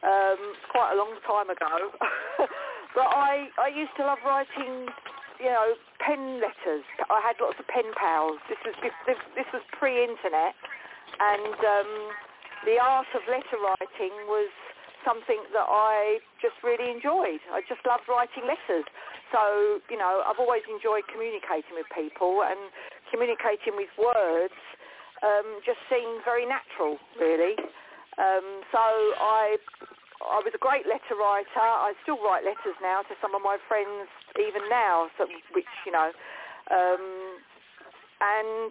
[0.00, 1.92] Um, quite a long time ago,
[2.96, 4.86] but I I used to love writing,
[5.42, 6.86] you know, pen letters.
[7.10, 8.38] I had lots of pen pals.
[8.48, 10.54] This was this, was pre-internet,
[11.18, 11.92] and um,
[12.64, 14.48] the art of letter writing was
[15.04, 17.40] something that I just really enjoyed.
[17.52, 18.86] I just loved writing letters.
[19.32, 22.58] So, you know, I've always enjoyed communicating with people and
[23.10, 24.56] communicating with words
[25.22, 27.54] um, just seemed very natural, really.
[28.18, 29.56] Um, so I,
[30.24, 31.62] I was a great letter writer.
[31.62, 35.92] I still write letters now to some of my friends, even now, so, which, you
[35.92, 36.10] know,
[36.70, 37.04] um,
[38.20, 38.70] and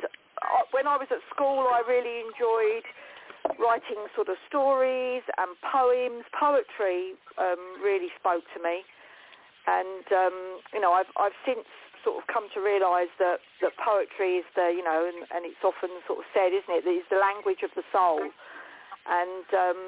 [0.71, 2.86] when I was at school, I really enjoyed
[3.60, 6.24] writing sort of stories and poems.
[6.32, 8.82] Poetry um, really spoke to me,
[9.68, 10.38] and um,
[10.74, 11.68] you know, I've I've since
[12.03, 15.62] sort of come to realise that that poetry is the you know, and, and it's
[15.62, 19.84] often sort of said, isn't it, that it's the language of the soul, and um,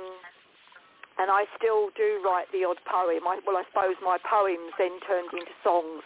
[1.19, 3.23] and I still do write the odd poem.
[3.27, 6.03] I, well, I suppose my poems then turned into songs,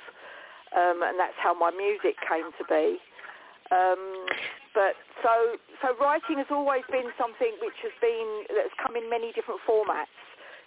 [0.73, 3.01] um, and that's how my music came to be.
[3.73, 4.29] Um,
[4.75, 9.31] but so so writing has always been something which has been that's come in many
[9.31, 10.11] different formats.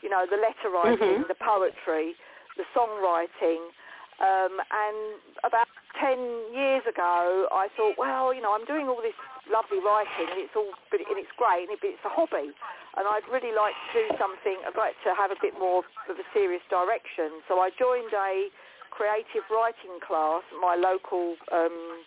[0.01, 1.31] You know, the letter writing, mm-hmm.
[1.31, 2.17] the poetry,
[2.57, 3.71] the songwriting.
[4.19, 4.99] Um, and
[5.47, 5.71] about
[6.03, 6.19] 10
[6.51, 9.15] years ago, I thought, well, you know, I'm doing all this
[9.47, 12.51] lovely writing and it's all, and it's great, and it's a hobby.
[12.99, 16.19] And I'd really like to do something, I'd like to have a bit more of
[16.19, 17.43] a serious direction.
[17.47, 18.51] So I joined a
[18.91, 22.03] creative writing class at my local, um,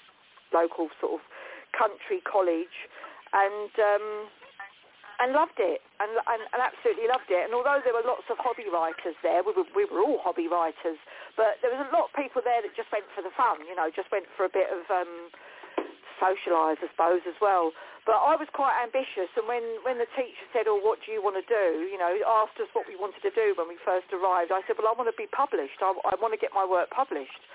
[0.51, 1.21] local sort of
[1.77, 2.75] country college,
[3.33, 4.07] and um,
[5.21, 7.45] and loved it, and, and, and absolutely loved it.
[7.45, 10.49] And although there were lots of hobby writers there, we were, we were all hobby
[10.49, 10.97] writers,
[11.37, 13.77] but there was a lot of people there that just went for the fun, you
[13.77, 15.29] know, just went for a bit of um,
[16.17, 17.69] socialise, I suppose, as well.
[18.01, 21.21] But I was quite ambitious, and when, when the teacher said, oh, what do you
[21.21, 22.09] want to do, you know,
[22.41, 24.97] asked us what we wanted to do when we first arrived, I said, well, I
[24.97, 25.77] want to be published.
[25.85, 27.45] I, I want to get my work published.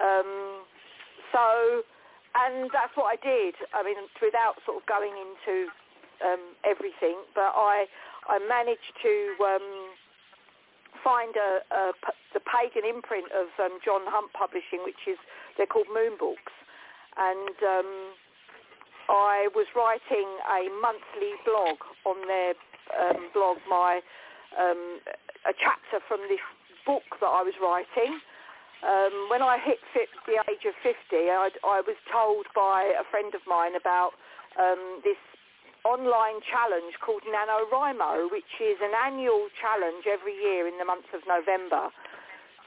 [0.00, 0.64] Um,
[1.36, 1.84] so
[2.34, 3.54] and that's what I did.
[3.74, 5.70] I mean, without sort of going into
[6.22, 7.86] um, everything, but I
[8.28, 9.68] I managed to um,
[11.02, 11.92] find a,
[12.34, 15.18] the pagan imprint of um, John Hunt Publishing, which is
[15.56, 16.54] they're called Moon Books,
[17.16, 17.90] and um,
[19.10, 22.54] I was writing a monthly blog on their
[22.94, 24.00] um, blog, my
[24.54, 25.00] um,
[25.46, 26.42] a chapter from this
[26.86, 28.20] book that I was writing
[28.80, 33.34] um, when I hit the age of 50, I, I, was told by a friend
[33.34, 34.16] of mine about
[34.56, 35.20] um, this
[35.84, 41.20] online challenge called NaNoWriMo, which is an annual challenge every year in the month of
[41.28, 41.92] November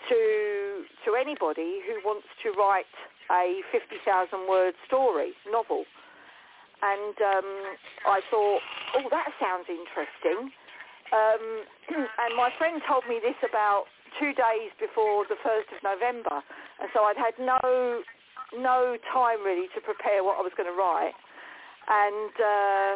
[0.09, 2.89] to, to anybody who wants to write
[3.31, 4.05] a 50,000
[4.49, 5.85] word story, novel.
[6.83, 7.49] And um,
[8.05, 8.61] I thought,
[9.01, 10.51] oh, that sounds interesting.
[11.09, 11.43] Um,
[12.21, 13.85] and my friend told me this about
[14.19, 16.41] two days before the 1st of November.
[16.81, 18.01] And so I'd had no,
[18.55, 21.15] no time really to prepare what I was going to write.
[21.89, 22.93] And, uh,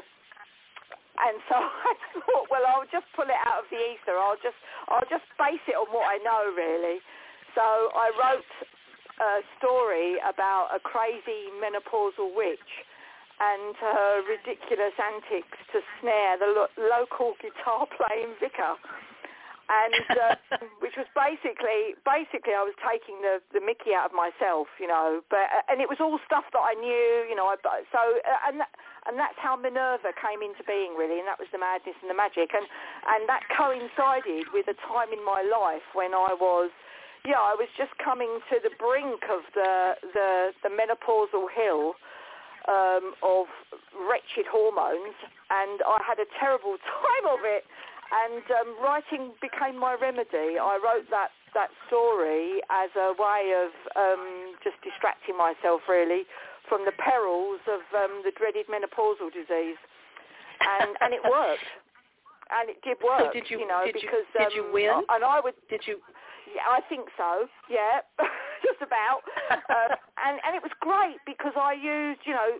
[1.28, 1.58] and so
[1.90, 4.18] I thought, well, I'll just pull it out of the ether.
[4.18, 7.02] I'll just, I'll just base it on what I know really.
[7.58, 8.52] So I wrote
[9.18, 12.72] a story about a crazy menopausal witch
[13.38, 18.78] and her ridiculous antics to snare the lo- local guitar playing vicar
[19.68, 20.36] and uh,
[20.84, 25.20] which was basically basically I was taking the the Mickey out of myself, you know.
[25.28, 27.52] But uh, and it was all stuff that I knew, you know.
[27.52, 27.56] I,
[27.92, 28.72] so uh, and that,
[29.08, 32.18] and that's how Minerva came into being, really, and that was the madness and the
[32.18, 32.66] magic, and
[33.12, 36.72] and that coincided with a time in my life when I was.
[37.26, 42.00] Yeah, I was just coming to the brink of the the, the menopausal hill
[42.72, 43.48] um, of
[43.96, 45.16] wretched hormones,
[45.52, 47.68] and I had a terrible time of it
[48.12, 50.56] and um, writing became my remedy.
[50.60, 56.24] I wrote that that story as a way of um, just distracting myself, really,
[56.70, 59.80] from the perils of um, the dreaded menopausal disease,
[60.62, 61.68] and and it worked,
[62.52, 63.32] and it did work.
[63.32, 63.60] So did you?
[63.64, 64.96] you know, did because you, did you um, win?
[65.10, 65.56] And I would.
[65.70, 66.00] Did you?
[66.48, 67.48] Yeah, I think so.
[67.68, 68.06] Yeah,
[68.64, 69.28] just about.
[69.52, 72.60] uh, and and it was great because I used, you know,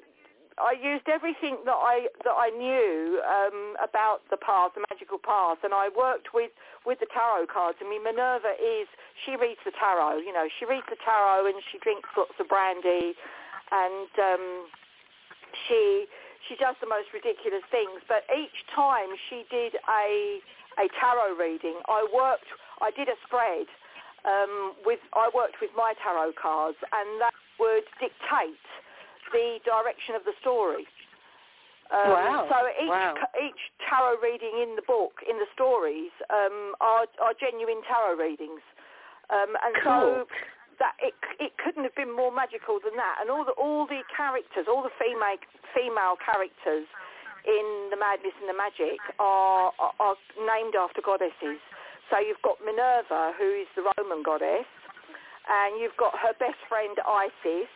[0.58, 5.62] I used everything that I that I knew um, about the path, the magical path,
[5.62, 6.50] and I worked with
[6.82, 7.78] with the tarot cards.
[7.78, 8.90] I mean, Minerva is
[9.26, 10.26] she reads the tarot.
[10.26, 13.14] You know, she reads the tarot and she drinks lots of brandy,
[13.70, 14.46] and um,
[15.70, 16.10] she
[16.50, 18.02] she does the most ridiculous things.
[18.10, 20.42] But each time she did a
[20.82, 22.50] a tarot reading, I worked.
[22.82, 23.70] I did a spread
[24.26, 25.06] um, with.
[25.14, 28.58] I worked with my tarot cards, and that would dictate
[29.32, 30.88] the direction of the story.
[31.88, 32.48] Um, wow.
[32.52, 33.16] So each wow.
[33.40, 38.60] each tarot reading in the book, in the stories, um, are, are genuine tarot readings,
[39.32, 40.28] um, and cool.
[40.28, 40.28] so
[40.84, 43.24] that it it couldn't have been more magical than that.
[43.24, 45.40] And all the all the characters, all the female
[45.72, 46.92] female characters
[47.48, 51.64] in the Madness and the Magic are, are, are named after goddesses.
[52.12, 54.68] So you've got Minerva, who is the Roman goddess,
[55.48, 57.72] and you've got her best friend Isis,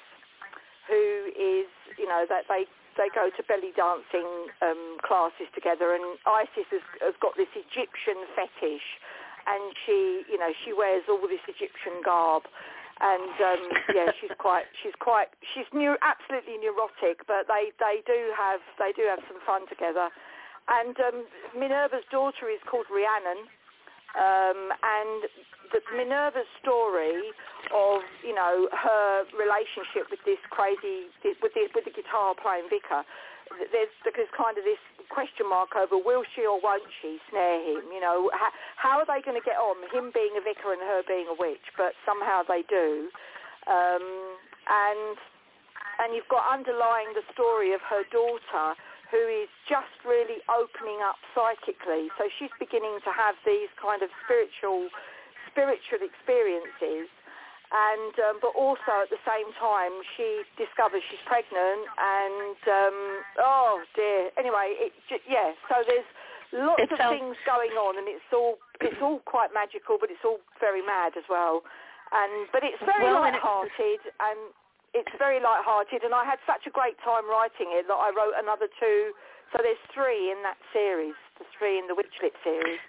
[0.92, 2.68] who is, you know, that they
[3.00, 8.28] they go to belly dancing um, classes together, and Isis has, has got this Egyptian
[8.36, 8.84] fetish,
[9.48, 12.44] and she, you know, she wears all this Egyptian garb,
[13.00, 13.64] and um,
[13.96, 18.92] yeah, she's quite, she's quite, she's new, absolutely neurotic, but they they do have they
[18.92, 20.12] do have some fun together,
[20.68, 21.24] and um,
[21.56, 23.48] Minerva's daughter is called Rhiannon,
[24.18, 25.22] um, and
[25.72, 27.32] the Minerva's story
[27.72, 33.07] of you know her relationship with this crazy with the with the guitar playing vicar.
[33.51, 34.80] There's there's kind of this
[35.12, 37.91] question mark over will she or won't she snare him?
[37.91, 39.76] You know how, how are they going to get on?
[39.91, 43.12] Him being a vicar and her being a witch, but somehow they do.
[43.68, 45.16] Um, and
[45.99, 48.76] and you've got underlying the story of her daughter
[49.12, 52.07] who is just really opening up psychically.
[52.16, 54.88] So she's beginning to have these kind of spiritual
[55.51, 57.12] spiritual experiences.
[57.72, 62.99] And um, but also at the same time she discovers she's pregnant and um,
[63.39, 64.32] oh dear.
[64.36, 64.91] Anyway it
[65.24, 66.07] yeah so there's
[66.51, 67.16] lots it of sounds...
[67.16, 71.16] things going on and it's all it's all quite magical but it's all very mad
[71.16, 71.64] as well.
[72.12, 74.61] And but it's very well, light-hearted and, and
[74.94, 78.36] it's very light-hearted and I had such a great time writing it that I wrote
[78.36, 79.12] another two
[79.52, 82.80] so there's three in that series the three in the Witchlit series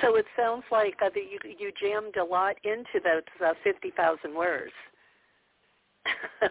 [0.00, 3.90] so it sounds like uh, that you you jammed a lot into those uh, fifty
[3.90, 4.72] thousand words.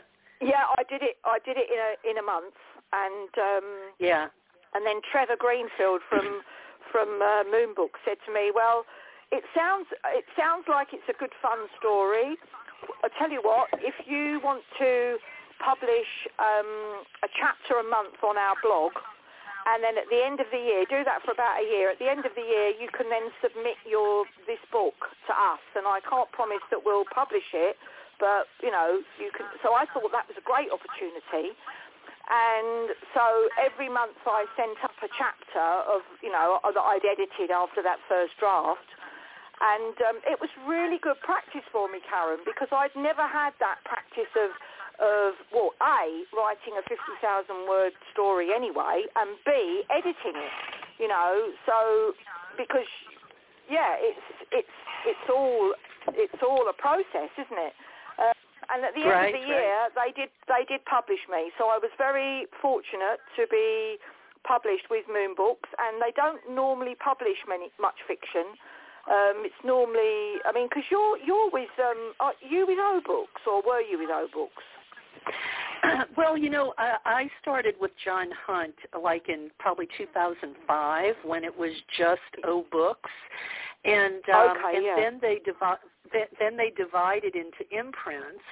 [0.42, 1.18] yeah, I did it.
[1.26, 2.56] I did it in a in a month,
[2.94, 3.68] and um,
[4.00, 4.28] yeah,
[4.74, 6.42] and then Trevor Greenfield from
[6.92, 8.86] from uh, Moonbook said to me, "Well,
[9.32, 12.38] it sounds it sounds like it's a good fun story.
[13.04, 15.18] I tell you what, if you want to
[15.64, 18.94] publish um, a chapter a month on our blog."
[19.68, 21.92] and then at the end of the year, do that for about a year.
[21.92, 24.96] At the end of the year, you can then submit your this book
[25.28, 27.76] to us, and I can't promise that we'll publish it,
[28.16, 29.44] but you know, you can.
[29.60, 31.52] So I thought that was a great opportunity,
[32.32, 37.52] and so every month I sent up a chapter of you know that I'd edited
[37.52, 38.88] after that first draft.
[39.58, 43.82] And um, it was really good practice for me, Karen, because I'd never had that
[43.86, 44.54] practice of
[44.98, 50.54] of, well, A, writing a 50,000 word story anyway, and B, editing it,
[50.98, 52.14] you know, so,
[52.58, 52.90] because,
[53.70, 55.74] yeah, it's, it's, it's all,
[56.18, 57.74] it's all a process, isn't it?
[58.18, 58.34] Uh,
[58.74, 59.54] and at the end right, of the right.
[59.54, 64.02] year, they did, they did publish me, so I was very fortunate to be
[64.42, 68.58] published with Moon Books, and they don't normally publish many, much fiction.
[69.10, 73.42] Um, it's normally, I mean, because you're you're with um, are you with O Books
[73.48, 74.64] or were you with O Books?
[76.18, 81.58] well, you know, I, I started with John Hunt like in probably 2005 when it
[81.58, 83.10] was just O Books,
[83.86, 84.96] and um, okay, and yeah.
[84.98, 85.82] then they divi-
[86.12, 88.44] then, then they divided into imprints,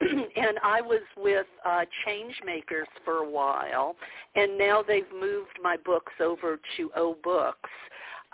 [0.00, 3.96] and I was with uh, Changemakers for a while,
[4.34, 7.70] and now they've moved my books over to O Books.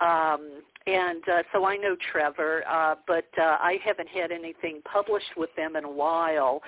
[0.00, 5.36] Um, and uh, so I know Trevor, uh, but uh, I haven't had anything published
[5.36, 6.60] with them in a while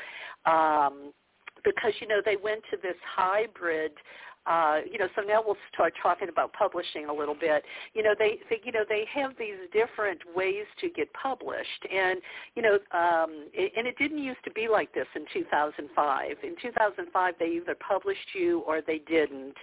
[0.47, 1.13] um,
[1.65, 3.93] because you know they went to this hybrid
[4.47, 7.65] uh, you know, so now we'll start talking about publishing a little bit.
[7.95, 12.21] You know, they, they you know they have these different ways to get published, and
[12.55, 16.37] you know, um, it, and it didn't used to be like this in 2005.
[16.45, 19.57] In 2005, they either published you or they didn't,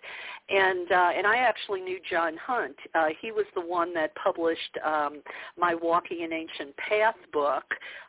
[0.50, 2.76] and uh, and I actually knew John Hunt.
[2.94, 5.22] Uh, he was the one that published um,
[5.58, 7.64] my Walking an Ancient Path book,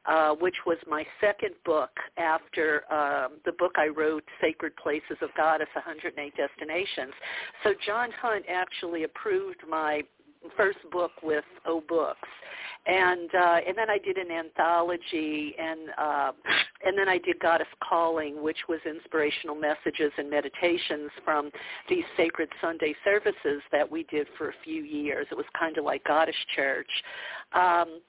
[0.06, 5.30] uh, which was my second book after um, the book I wrote, Sacred Places of
[5.36, 7.12] Goddess, 108 Destinations destinations.
[7.62, 10.02] So John Hunt actually approved my
[10.56, 12.28] first book with O Books,
[12.86, 16.32] and uh, and then I did an anthology, and uh,
[16.84, 21.50] and then I did Goddess Calling, which was inspirational messages and meditations from
[21.88, 25.26] these sacred Sunday services that we did for a few years.
[25.30, 26.90] It was kind of like Goddess Church.
[27.52, 28.00] Um,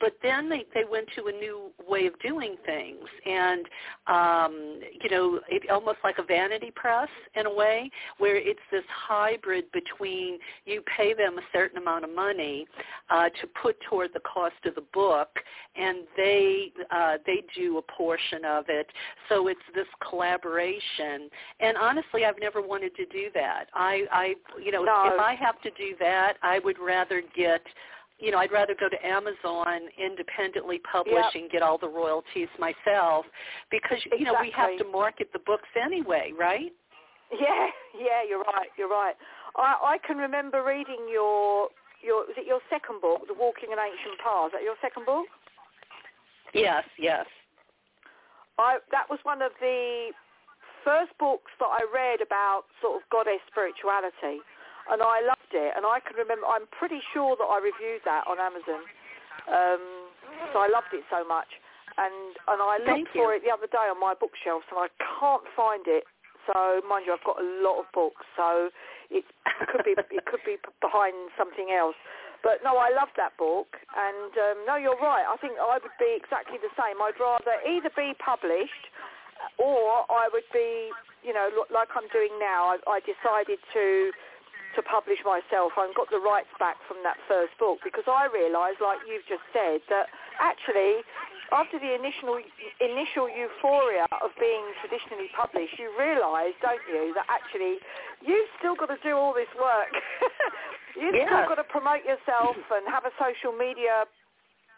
[0.00, 3.06] but then they they went to a new way of doing things.
[3.26, 3.66] And
[4.06, 8.84] um you know it almost like a vanity press in a way where it's this
[8.88, 12.66] hybrid between you pay them a certain amount of money
[13.10, 15.30] uh to put toward the cost of the book
[15.76, 18.86] and they uh they do a portion of it.
[19.28, 21.28] So it's this collaboration.
[21.60, 23.66] And honestly I've never wanted to do that.
[23.74, 25.12] I I you know no.
[25.12, 27.62] if I have to do that I would rather get
[28.22, 31.34] you know, I'd rather go to Amazon independently publish yep.
[31.34, 33.26] and get all the royalties myself
[33.68, 34.20] because exactly.
[34.20, 36.70] you know we have to market the books anyway, right?
[37.34, 37.66] Yeah,
[37.98, 39.18] yeah, you're right, you're right.
[39.56, 41.68] I, I can remember reading your
[41.98, 44.46] your was it your second book, The Walking an Ancient Path?
[44.46, 45.26] Is that your second book?
[46.54, 47.26] Yes, yes.
[48.56, 50.14] I that was one of the
[50.84, 54.46] first books that I read about sort of goddess spirituality
[54.90, 55.72] and I loved it.
[55.76, 58.82] And I can remember, I'm pretty sure that I reviewed that on Amazon.
[59.46, 59.84] Um,
[60.52, 61.48] so I loved it so much.
[62.00, 64.88] And and I looked for it the other day on my bookshelf, and I
[65.20, 66.08] can't find it.
[66.48, 68.72] So mind you, I've got a lot of books, so
[69.12, 69.28] it
[69.68, 71.98] could be it could be behind something else.
[72.40, 75.22] But no, I loved that book, and um, no, you're right.
[75.22, 76.98] I think I would be exactly the same.
[76.98, 78.88] I'd rather either be published,
[79.60, 80.90] or I would be,
[81.22, 82.74] you know, like I'm doing now.
[82.74, 84.10] I, I decided to
[84.74, 85.76] to publish myself.
[85.76, 89.44] I've got the rights back from that first book because I realised, like you've just
[89.52, 90.08] said, that
[90.40, 91.04] actually
[91.52, 92.40] after the initial
[92.80, 97.76] initial euphoria of being traditionally published, you realise, don't you, that actually
[98.24, 99.92] you've still got to do all this work.
[100.98, 101.28] you've yeah.
[101.28, 104.08] still got to promote yourself and have a social media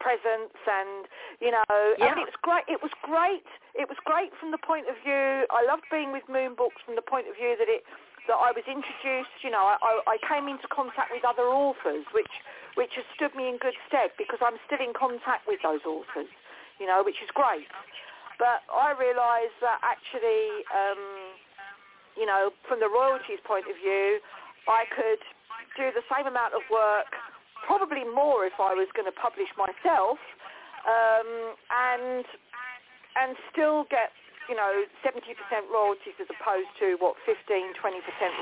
[0.02, 1.06] presence and
[1.40, 1.64] you know
[1.96, 2.12] yeah.
[2.12, 3.46] I mean, it was great it was great
[3.78, 6.98] it was great from the point of view I loved being with Moon Books from
[6.98, 7.86] the point of view that it
[8.26, 12.30] that I was introduced, you know, I, I came into contact with other authors, which
[12.74, 16.26] which has stood me in good stead because I'm still in contact with those authors,
[16.82, 17.70] you know, which is great.
[18.34, 21.38] But I realised that actually, um,
[22.18, 24.18] you know, from the royalties point of view,
[24.66, 25.22] I could
[25.78, 27.14] do the same amount of work,
[27.62, 30.18] probably more if I was going to publish myself,
[30.82, 32.26] um, and
[33.14, 34.10] and still get
[34.48, 35.22] you know, 70%
[35.72, 37.74] royalties as opposed to, what, 15, 20%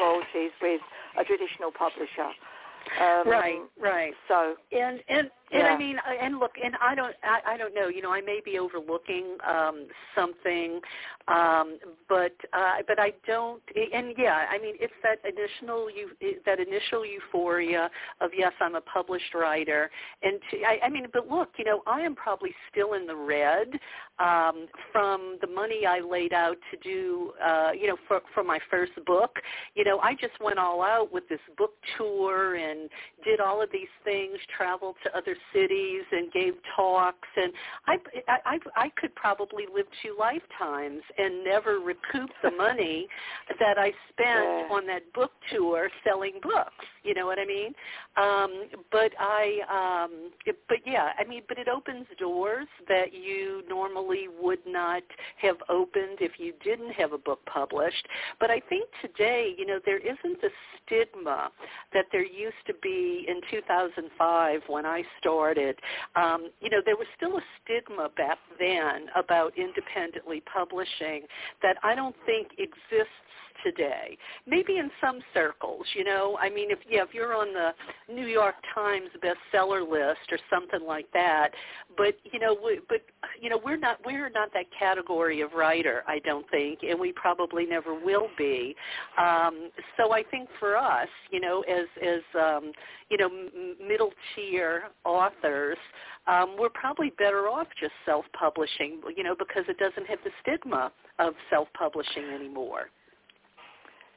[0.01, 0.81] royalties with
[1.19, 2.31] a traditional publisher.
[3.01, 4.13] Um, right, right.
[4.27, 5.69] So and and and yeah.
[5.69, 7.89] I mean, and look, and I don't, I, I don't know.
[7.89, 10.81] You know, I may be overlooking um, something,
[11.29, 11.79] um,
[12.09, 13.63] but uh, but I don't.
[13.77, 16.11] And yeah, I mean, it's that initial you
[16.45, 17.91] that initial euphoria
[18.21, 19.91] of yes, I'm a published writer,
[20.23, 23.17] and to, I, I mean, but look, you know, I am probably still in the
[23.17, 23.69] red
[24.19, 28.59] um, from the money I laid out to do, uh, you know, for for my
[28.71, 29.37] first book.
[29.75, 32.91] You know, I just went all out with this book tour and and
[33.25, 37.53] did all of these things, traveled to other cities and gave talks, and
[37.87, 37.97] I
[38.29, 43.07] I I could probably live two lifetimes and never recoup the money
[43.59, 44.69] that I spent yeah.
[44.71, 46.87] on that book tour selling books.
[47.03, 47.75] You know what I mean?
[48.17, 53.63] Um, but I um, it, but yeah, I mean, but it opens doors that you
[53.69, 55.03] normally would not
[55.39, 58.07] have opened if you didn't have a book published.
[58.41, 60.51] But I think today, you know, there isn't the
[60.85, 61.51] stigma
[61.93, 65.32] that there used to be in 2005 when I started,
[66.17, 71.23] um, you know, there was still a stigma back then about independently publishing
[71.63, 73.13] that I don't think exists
[73.65, 74.17] today.
[74.47, 76.37] Maybe in some circles, you know.
[76.41, 77.71] I mean, if yeah, if you're on the
[78.13, 81.51] New York Times bestseller list or something like that,
[81.97, 83.03] but you know, we, but
[83.41, 87.13] you know, we're not we're not that category of writer, I don't think, and we
[87.13, 88.75] probably never will be.
[89.19, 92.73] Um, so I think for us, you know, as as um,
[93.11, 95.79] you know, m- middle tier authors,
[96.27, 100.93] um, we're probably better off just self-publishing, you know, because it doesn't have the stigma
[101.19, 102.91] of self-publishing anymore.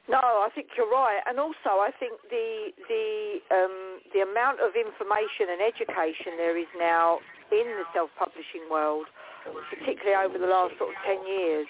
[0.08, 3.06] No, I think you're right, and also I think the the
[3.50, 7.18] um, the amount of information and education there is now
[7.50, 9.06] in the self-publishing world,
[9.42, 11.66] particularly over the last sort of ten years.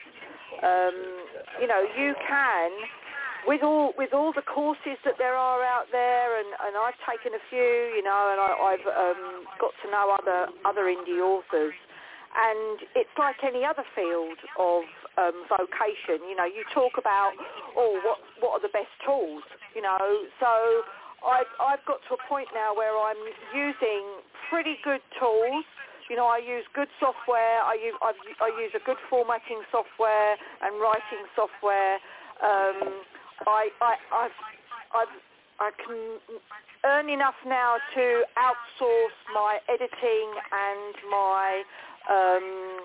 [0.61, 0.97] Um,
[1.65, 2.71] you know, you can
[3.47, 7.33] with all with all the courses that there are out there, and, and I've taken
[7.33, 11.75] a few, you know, and I, I've um, got to know other other indie authors,
[12.35, 14.83] and it's like any other field of
[15.17, 16.27] um, vocation.
[16.27, 17.33] You know, you talk about,
[17.79, 19.47] oh, what what are the best tools?
[19.75, 20.83] You know, so
[21.23, 23.23] I've I've got to a point now where I'm
[23.55, 25.65] using pretty good tools.
[26.11, 27.63] You know, I use good software.
[27.63, 31.99] I use I've, I use a good formatting software and writing software.
[32.43, 33.07] Um,
[33.47, 34.39] I I I've,
[34.95, 35.15] I've
[35.59, 36.21] I can
[36.85, 41.63] earn enough now to outsource my editing and my
[42.13, 42.85] um,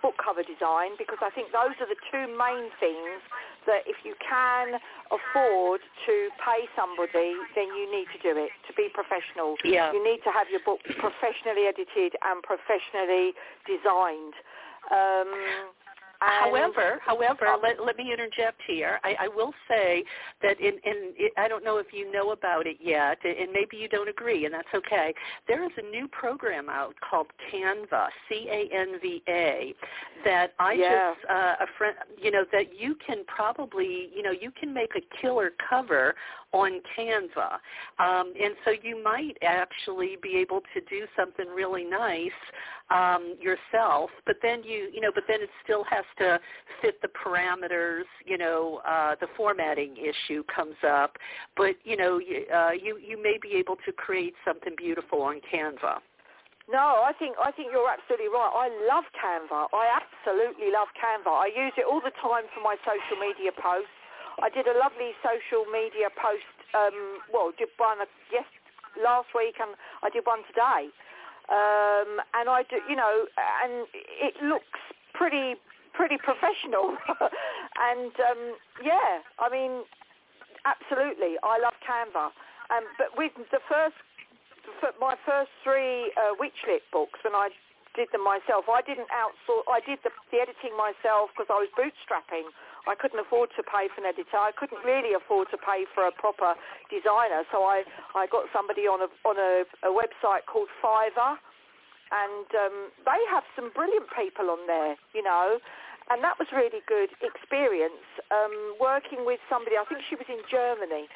[0.00, 3.22] book cover design because I think those are the two main things
[3.66, 4.80] that if you can
[5.10, 9.54] afford to pay somebody, then you need to do it to be professional.
[9.62, 9.92] Yeah.
[9.94, 13.34] You need to have your book professionally edited and professionally
[13.66, 14.34] designed.
[14.90, 15.30] Um,
[16.22, 19.00] however, however, let, let me interject here.
[19.04, 20.04] I, I will say
[20.42, 23.76] that in, in it, I don't know if you know about it yet, and maybe
[23.76, 25.14] you don't agree, and that's okay.
[25.48, 29.74] There is a new program out called Canva, C-A-N-V-A,
[30.24, 31.14] that I yeah.
[31.14, 34.90] just uh, a friend, you know, that you can probably, you know, you can make
[34.96, 36.14] a killer cover
[36.52, 37.52] on Canva,
[37.98, 42.30] um, and so you might actually be able to do something really nice
[42.90, 46.38] um, yourself, but then you, you know, but then it still has to
[46.80, 48.04] fit the parameters.
[48.24, 51.16] You know, uh, the formatting issue comes up,
[51.56, 55.40] but you know, you, uh, you you may be able to create something beautiful on
[55.52, 55.98] Canva.
[56.70, 58.48] No, I think I think you're absolutely right.
[58.48, 59.68] I love Canva.
[59.74, 61.28] I absolutely love Canva.
[61.28, 63.90] I use it all the time for my social media posts.
[64.40, 66.48] I did a lovely social media post.
[66.72, 67.98] Um, well, did one
[68.32, 68.46] yes
[68.96, 70.88] last week, and I did one today.
[71.50, 74.78] Um, and I do, you know, and it looks
[75.12, 75.58] pretty
[75.92, 76.96] pretty professional.
[77.88, 78.42] and um,
[78.82, 79.84] yeah, I mean,
[80.64, 82.32] absolutely, I love Canva.
[82.72, 83.96] Um, but with the first,
[85.00, 87.50] my first three uh, Witchlit books, when I
[87.94, 89.68] did them myself, I didn't outsource.
[89.68, 92.48] I did the, the editing myself because I was bootstrapping.
[92.88, 94.40] I couldn't afford to pay for an editor.
[94.40, 96.58] I couldn't really afford to pay for a proper
[96.90, 97.46] designer.
[97.52, 97.84] So I,
[98.16, 101.38] I got somebody on a on a, a website called Fiverr,
[102.12, 102.76] and um,
[103.08, 105.58] they have some brilliant people on there, you know.
[106.10, 109.80] And that was really good experience um, working with somebody.
[109.80, 111.08] I think she was in Germany,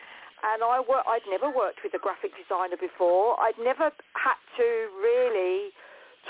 [0.47, 3.37] and I wor- I'd never worked with a graphic designer before.
[3.37, 5.75] I'd never had to really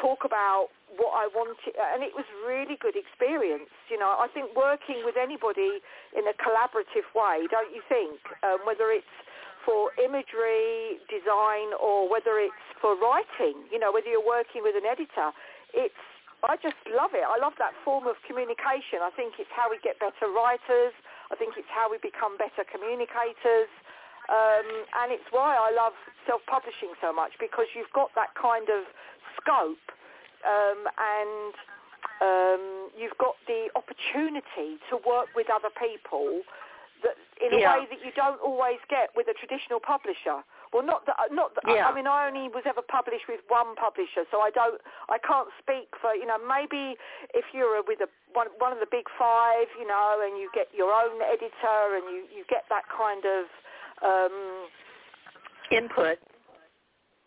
[0.01, 3.71] talk about what I wanted, and it was really good experience.
[3.93, 5.85] You know, I think working with anybody
[6.17, 8.21] in a collaborative way, don't you think?
[8.43, 9.17] Um, whether it's
[9.67, 14.87] for imagery, design, or whether it's for writing, you know, whether you're working with an
[14.87, 15.35] editor,
[15.75, 15.99] it's
[16.47, 17.27] I just love it.
[17.27, 19.03] I love that form of communication.
[19.03, 20.95] I think it's how we get better writers.
[21.33, 23.73] I think it's how we become better communicators.
[24.31, 24.69] Um,
[25.03, 25.97] and it's why I love
[26.27, 28.87] self-publishing so much because you've got that kind of
[29.39, 29.87] scope
[30.43, 31.55] um, and
[32.21, 32.65] um,
[32.99, 36.43] you've got the opportunity to work with other people
[37.03, 40.41] that in a way that you don't always get with a traditional publisher.
[40.73, 41.87] Well, not that, not that, Yeah.
[41.87, 45.49] I mean, I only was ever published with one publisher, so I don't, I can't
[45.61, 46.97] speak for, you know, maybe
[47.35, 50.69] if you're with a, one, one of the big five, you know, and you get
[50.75, 53.45] your own editor and you, you get that kind of,
[54.03, 54.69] um,
[55.71, 56.19] Input.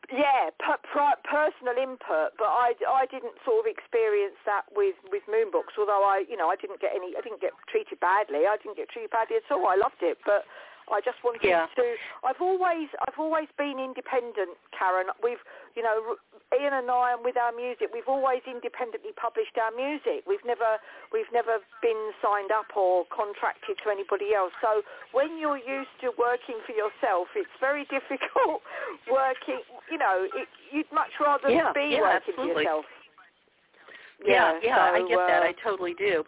[0.09, 5.21] Yeah, per, per, personal input, but I, I didn't sort of experience that with with
[5.29, 5.77] Moonbooks.
[5.77, 8.49] Although I, you know, I didn't get any, I didn't get treated badly.
[8.49, 9.69] I didn't get treated badly at all.
[9.69, 10.49] I loved it, but
[10.91, 11.67] I just wanted Yeah.
[11.75, 11.95] to.
[12.23, 15.07] I've always, I've always been independent, Karen.
[15.23, 15.41] We've,
[15.75, 16.17] you know,
[16.53, 20.25] Ian and I, and with our music, we've always independently published our music.
[20.25, 20.81] We've never,
[21.13, 24.51] we've never been signed up or contracted to anybody else.
[24.61, 24.81] So
[25.11, 28.61] when you're used to working for yourself, it's very difficult
[29.11, 29.61] working.
[29.91, 32.53] You know, it, you'd much rather Yeah, be yeah, working absolutely.
[32.53, 32.85] for yourself.
[34.25, 35.43] Yeah, yeah, I so, get that.
[35.43, 36.23] uh, I totally do.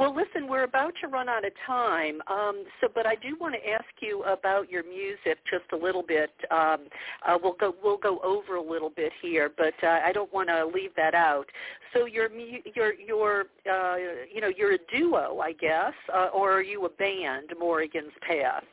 [0.00, 3.54] Well, listen, we're about to run out of time, um, so but I do want
[3.54, 6.30] to ask you about your music just a little bit.
[6.50, 6.88] Um,
[7.28, 10.48] uh, we'll go we'll go over a little bit here, but uh, I don't want
[10.48, 11.44] to leave that out.
[11.92, 13.96] So you're mu- you're you're uh,
[14.32, 18.64] you know you're a duo, I guess, uh, or are you a band, Morrigan's Path?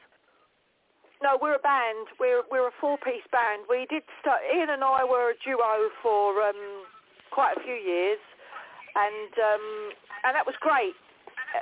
[1.22, 2.08] No, we're a band.
[2.22, 3.64] We're we're a four-piece band.
[3.70, 4.40] We did start.
[4.56, 6.86] Ian and I were a duo for um,
[7.32, 8.20] quite a few years,
[8.96, 9.92] and um,
[10.24, 10.96] and that was great.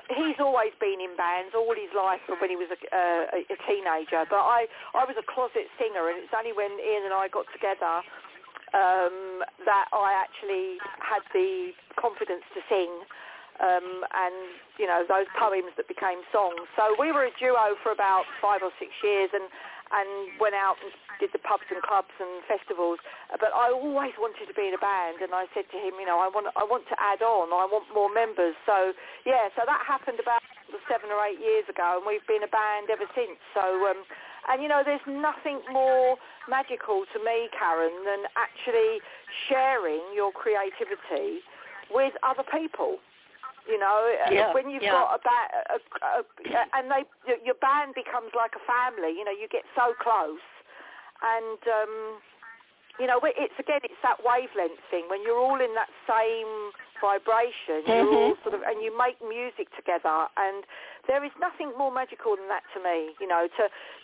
[0.09, 3.57] He's always been in bands all his life from when he was a, uh, a
[3.69, 4.25] teenager.
[4.25, 4.65] But I
[4.97, 8.01] I was a closet singer, and it's only when Ian and I got together
[8.73, 12.91] um, that I actually had the confidence to sing.
[13.55, 14.35] Um, and
[14.75, 16.67] you know those poems that became songs.
[16.75, 19.47] So we were a duo for about five or six years, and
[19.95, 20.91] and went out and
[21.23, 22.99] did the pubs and clubs and festivals.
[23.31, 26.05] But I always wanted to be in a band, and I said to him, you
[26.05, 27.55] know, I want I want to add on.
[27.55, 28.53] I want more members.
[28.67, 28.91] So
[29.23, 30.43] yeah, so that happened about
[30.91, 33.39] seven or eight years ago, and we've been a band ever since.
[33.55, 34.03] So um,
[34.51, 36.17] and you know, there's nothing more
[36.49, 39.01] magical to me, Karen, than actually
[39.49, 41.41] sharing your creativity
[41.89, 42.99] with other people.
[43.67, 44.93] You know, uh, Yeah, when you've yeah.
[44.93, 47.03] got a, band, a, a, a and they
[47.43, 49.17] your- band becomes like a family.
[49.17, 50.43] You know, you get so close,
[51.25, 52.21] and um,
[52.99, 55.09] you know, it's again, it's that wavelength thing.
[55.09, 58.43] When you're all in that same vibration, you're all Mhm.
[58.43, 60.63] sort of, and you make music together, and
[61.07, 63.15] there is nothing more magical than that to me.
[63.19, 63.63] You know, to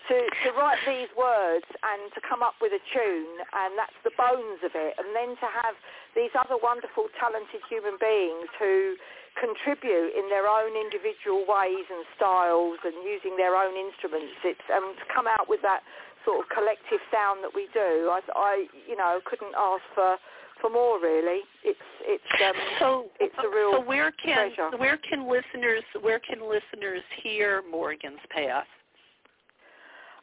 [0.10, 4.12] to to write these words and to come up with a tune, and that's the
[4.18, 5.76] bones of it, and then to have
[6.16, 8.98] these other wonderful, talented human beings who
[9.40, 14.36] contribute in their own individual ways and styles and using their own instruments.
[14.44, 15.82] It's um, to come out with that
[16.26, 18.12] sort of collective sound that we do.
[18.12, 18.54] I, I
[18.88, 20.18] you know, couldn't ask for
[20.60, 21.42] for more really.
[21.64, 24.78] It's it's um, So it's a real so where can treasure.
[24.78, 28.68] where can listeners where can listeners hear Morrigan's Path?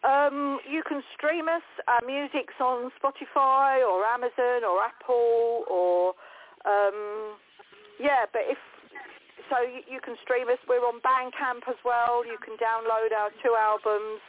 [0.04, 1.62] Um, you can stream us.
[1.88, 6.14] Our music's on Spotify or Amazon or Apple or
[6.64, 7.34] um,
[7.98, 8.22] yeah.
[8.32, 8.58] But if
[9.50, 10.60] so, you, you can stream us.
[10.68, 12.24] We're on Bandcamp as well.
[12.24, 14.20] You can download our two albums.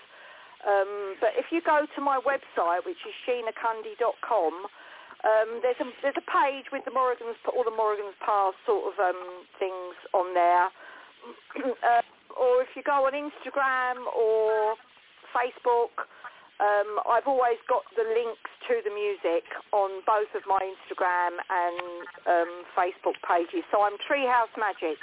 [0.63, 4.53] Um, but if you go to my website, which is sheenakundy.com,
[5.19, 8.95] um, there's a there's a page with the Morrigan's all the Morrigan's Path sort of
[8.99, 10.71] um, things on there.
[11.83, 12.03] uh,
[12.39, 14.79] or if you go on Instagram or
[15.35, 16.07] Facebook,
[16.59, 22.03] um, I've always got the links to the music on both of my Instagram and
[22.27, 23.63] um, Facebook pages.
[23.71, 24.99] So I'm Treehouse Magic.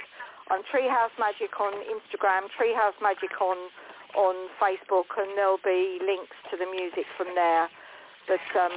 [0.53, 3.57] I'm Treehouse Magic on Instagram, Treehouse Magic on
[4.15, 7.69] on Facebook, and there'll be links to the music from there.
[8.29, 8.77] But um,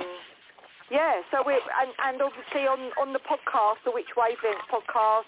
[0.90, 5.28] yeah, so we and, and obviously on on the podcast, the Witch Wavelength podcast,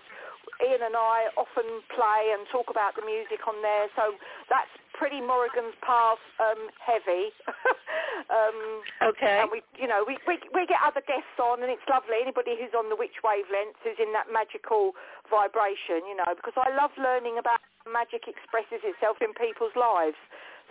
[0.64, 3.92] Ian and I often play and talk about the music on there.
[4.00, 4.16] So
[4.50, 4.72] that's
[5.02, 7.34] pretty Morrigan's Path um, heavy.
[8.30, 9.42] um, Okay.
[9.42, 12.22] and we, you know, we, we we get other guests on, and it's lovely.
[12.22, 14.94] Anybody who's on the Witch Wavelength, who's in that magical
[15.34, 20.22] vibration, you know, because I love learning about how magic expresses itself in people's lives.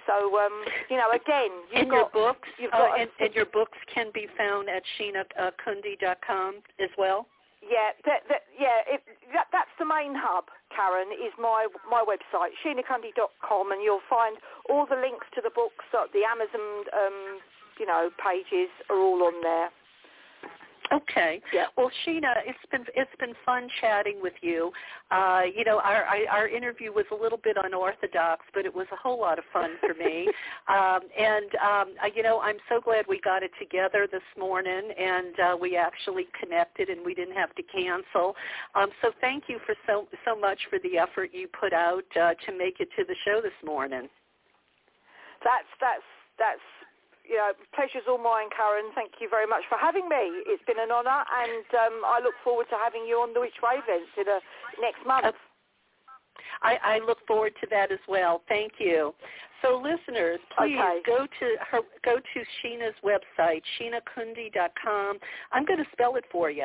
[0.07, 3.35] So, um, you know, again, you've and your books you've uh, got a- and, and
[3.35, 7.27] your books can be found at sheenakundy.com as well.
[7.61, 9.05] Yeah, that, that, yeah, it,
[9.37, 14.87] that, that's the main hub, Karen, is my my website, sheenakundy.com, and you'll find all
[14.89, 17.41] the links to the books, uh, the Amazon, um,
[17.79, 19.69] you know, pages are all on there.
[20.93, 21.41] Okay.
[21.53, 21.67] Yeah.
[21.77, 24.73] Well, Sheena, it's been it's been fun chatting with you.
[25.11, 28.87] Uh, you know, our our our interview was a little bit unorthodox, but it was
[28.93, 30.27] a whole lot of fun for me.
[30.69, 34.91] um, and um, I- you know, I'm so glad we got it together this morning,
[34.99, 38.35] and uh, we actually connected, and we didn't have to cancel.
[38.75, 42.35] Um, so thank you for so so much for the effort you put out uh,
[42.47, 44.09] to make it to the show this morning.
[45.45, 46.03] That's that's
[46.39, 46.67] that's
[47.31, 48.91] you know, pleasure's all mine, Karen.
[48.95, 50.43] Thank you very much for having me.
[50.51, 53.63] It's been an honour, and um, I look forward to having you on the Witch
[53.63, 54.43] Wavelengths in uh,
[54.83, 55.39] next month.
[56.63, 58.43] I, I look forward to that as well.
[58.49, 59.15] Thank you.
[59.63, 61.01] So listeners, please Okay.
[61.07, 65.19] go to her, go to Sheena's website, sheenakundy.com.
[65.53, 66.65] I'm going to spell it for you,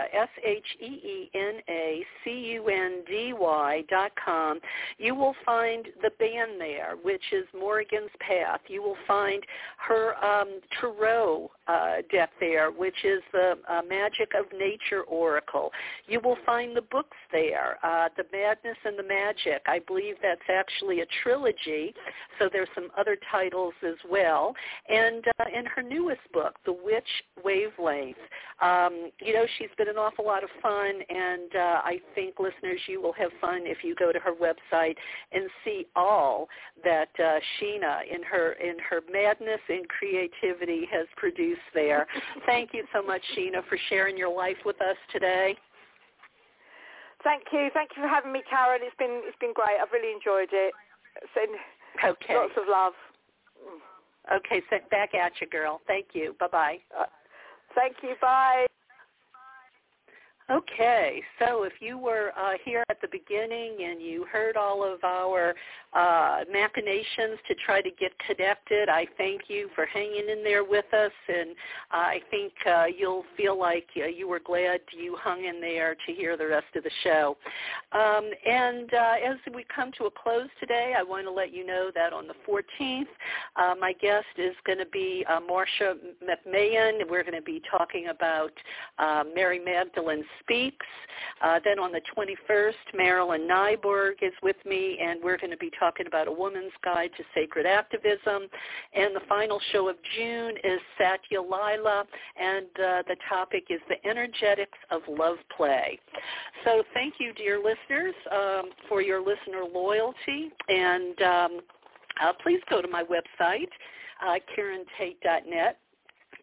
[2.36, 4.60] S-H-E-E-N-A-C-U-N-D-Y dot com.
[4.98, 8.62] You will find the band there, which is Morgan's Path.
[8.68, 9.43] You will find
[9.78, 15.72] her um, Tarot uh, deck there, which is the uh, Magic of Nature Oracle.
[16.08, 19.62] You will find the books there, uh, The Madness and the Magic.
[19.68, 21.93] I believe that's actually a trilogy,
[22.39, 24.54] so there's some other titles as well.
[24.90, 27.04] And uh, in her newest book, The Witch
[27.44, 28.18] Wavelength,
[28.62, 32.80] um, you know, she's been an awful lot of fun, and uh, I think listeners,
[32.88, 34.96] you will have fun if you go to her website
[35.32, 36.48] and see all
[36.84, 42.08] that uh, Sheena, in her in her madness and creativity, has produced there.
[42.46, 45.56] Thank you so much, Sheena, for sharing your life with us today.
[47.26, 47.70] Thank you.
[47.74, 48.82] Thank you for having me, Karen.
[48.84, 49.82] It's been it's been great.
[49.82, 50.74] I've really enjoyed it.
[51.34, 51.58] Send
[52.04, 52.36] Okay.
[52.36, 52.93] lots of love.
[54.34, 55.82] Okay, sent back at you, girl.
[55.88, 56.36] Thank you.
[56.39, 56.78] Bye-bye.
[56.98, 57.06] Uh,
[57.76, 58.16] thank you.
[58.22, 58.66] Bye.
[60.52, 65.04] Okay, so if you were uh, here at the beginning and you heard all of
[65.04, 65.56] our
[65.93, 70.86] uh, machinations to try to get connected, I thank you for hanging in there with
[70.93, 71.56] us, and
[71.89, 76.14] I think uh, you'll feel like uh, you were glad you hung in there to
[76.14, 77.38] hear the rest of the show.
[77.91, 81.66] Um, and uh, as we come to a close today, I want to let you
[81.66, 83.08] know that on the 14th,
[83.56, 87.10] uh, my guest is going to be Marcia McMahon.
[87.10, 88.52] We're going to be talking about
[89.34, 90.86] Mary Magdalene Speaks.
[91.42, 95.72] Uh, then on the 21st, Marilyn Nyborg is with me, and we're going to be
[95.80, 98.48] talking about a woman's guide to sacred activism.
[98.94, 102.06] And the final show of June is Satya Lila,
[102.40, 106.00] and uh, the topic is the energetics of love play.
[106.64, 111.60] So thank you, dear listeners, um, for your listener loyalty, and um,
[112.24, 113.70] uh, please go to my website,
[114.26, 115.80] uh, KarenTate.net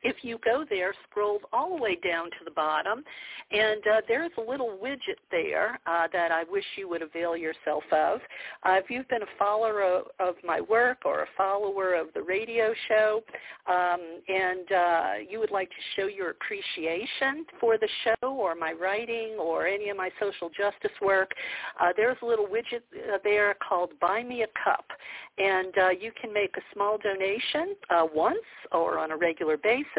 [0.03, 3.05] if you go there, scroll all the way down to the bottom,
[3.51, 7.85] and uh, there's a little widget there uh, that I wish you would avail yourself
[7.93, 8.21] of.
[8.65, 12.23] Uh, if you've been a follower of, of, my work or a follower of the
[12.23, 13.23] radio show,
[13.69, 18.73] um, and uh, you would like to show your appreciation for the show or my
[18.73, 21.31] writing or any of my social justice work,
[21.81, 22.83] uh, there's a little widget
[23.13, 24.87] uh, there called Buy Me a Cup,
[25.39, 27.77] and you can make a small donation
[28.15, 28.39] once
[28.73, 29.92] or on a regular basis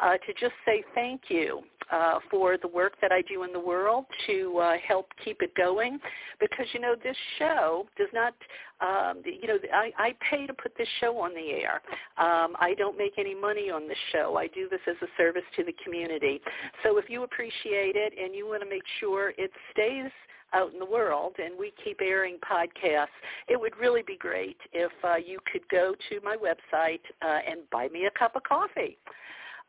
[0.00, 3.60] uh, to just say thank you uh, for the work that I do in the
[3.60, 5.98] world to uh, help keep it going
[6.40, 8.34] because, you know, this show does not,
[8.80, 11.82] um, you know, I, I pay to put this show on the air.
[12.18, 14.36] Um, I don't make any money on the show.
[14.36, 16.40] I do this as a service to the community.
[16.82, 20.10] So if you appreciate it and you want to make sure it stays
[20.54, 23.06] out in the world and we keep airing podcasts,
[23.48, 27.60] it would really be great if uh, you could go to my website uh, and
[27.70, 28.98] buy me a cup of coffee.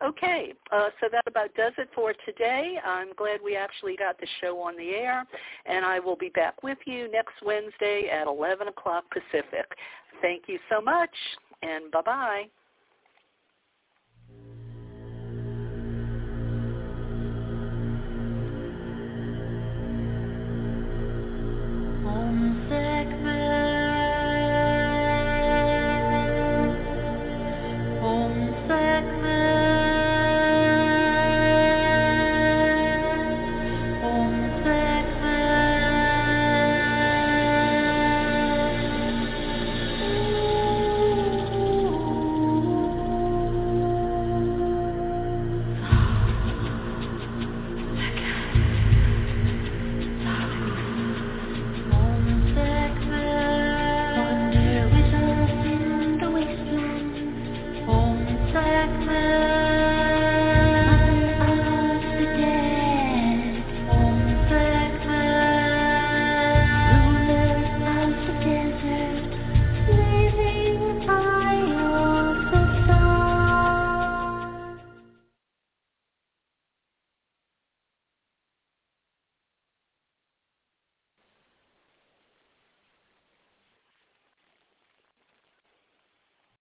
[0.04, 2.78] Okay, uh, so that about does it for today.
[2.86, 5.26] I'm glad we actually got the show on the air,
[5.66, 9.66] and I will be back with you next Wednesday at 11 o'clock Pacific.
[10.22, 11.12] Thank you so much,
[11.62, 12.63] and bye-bye.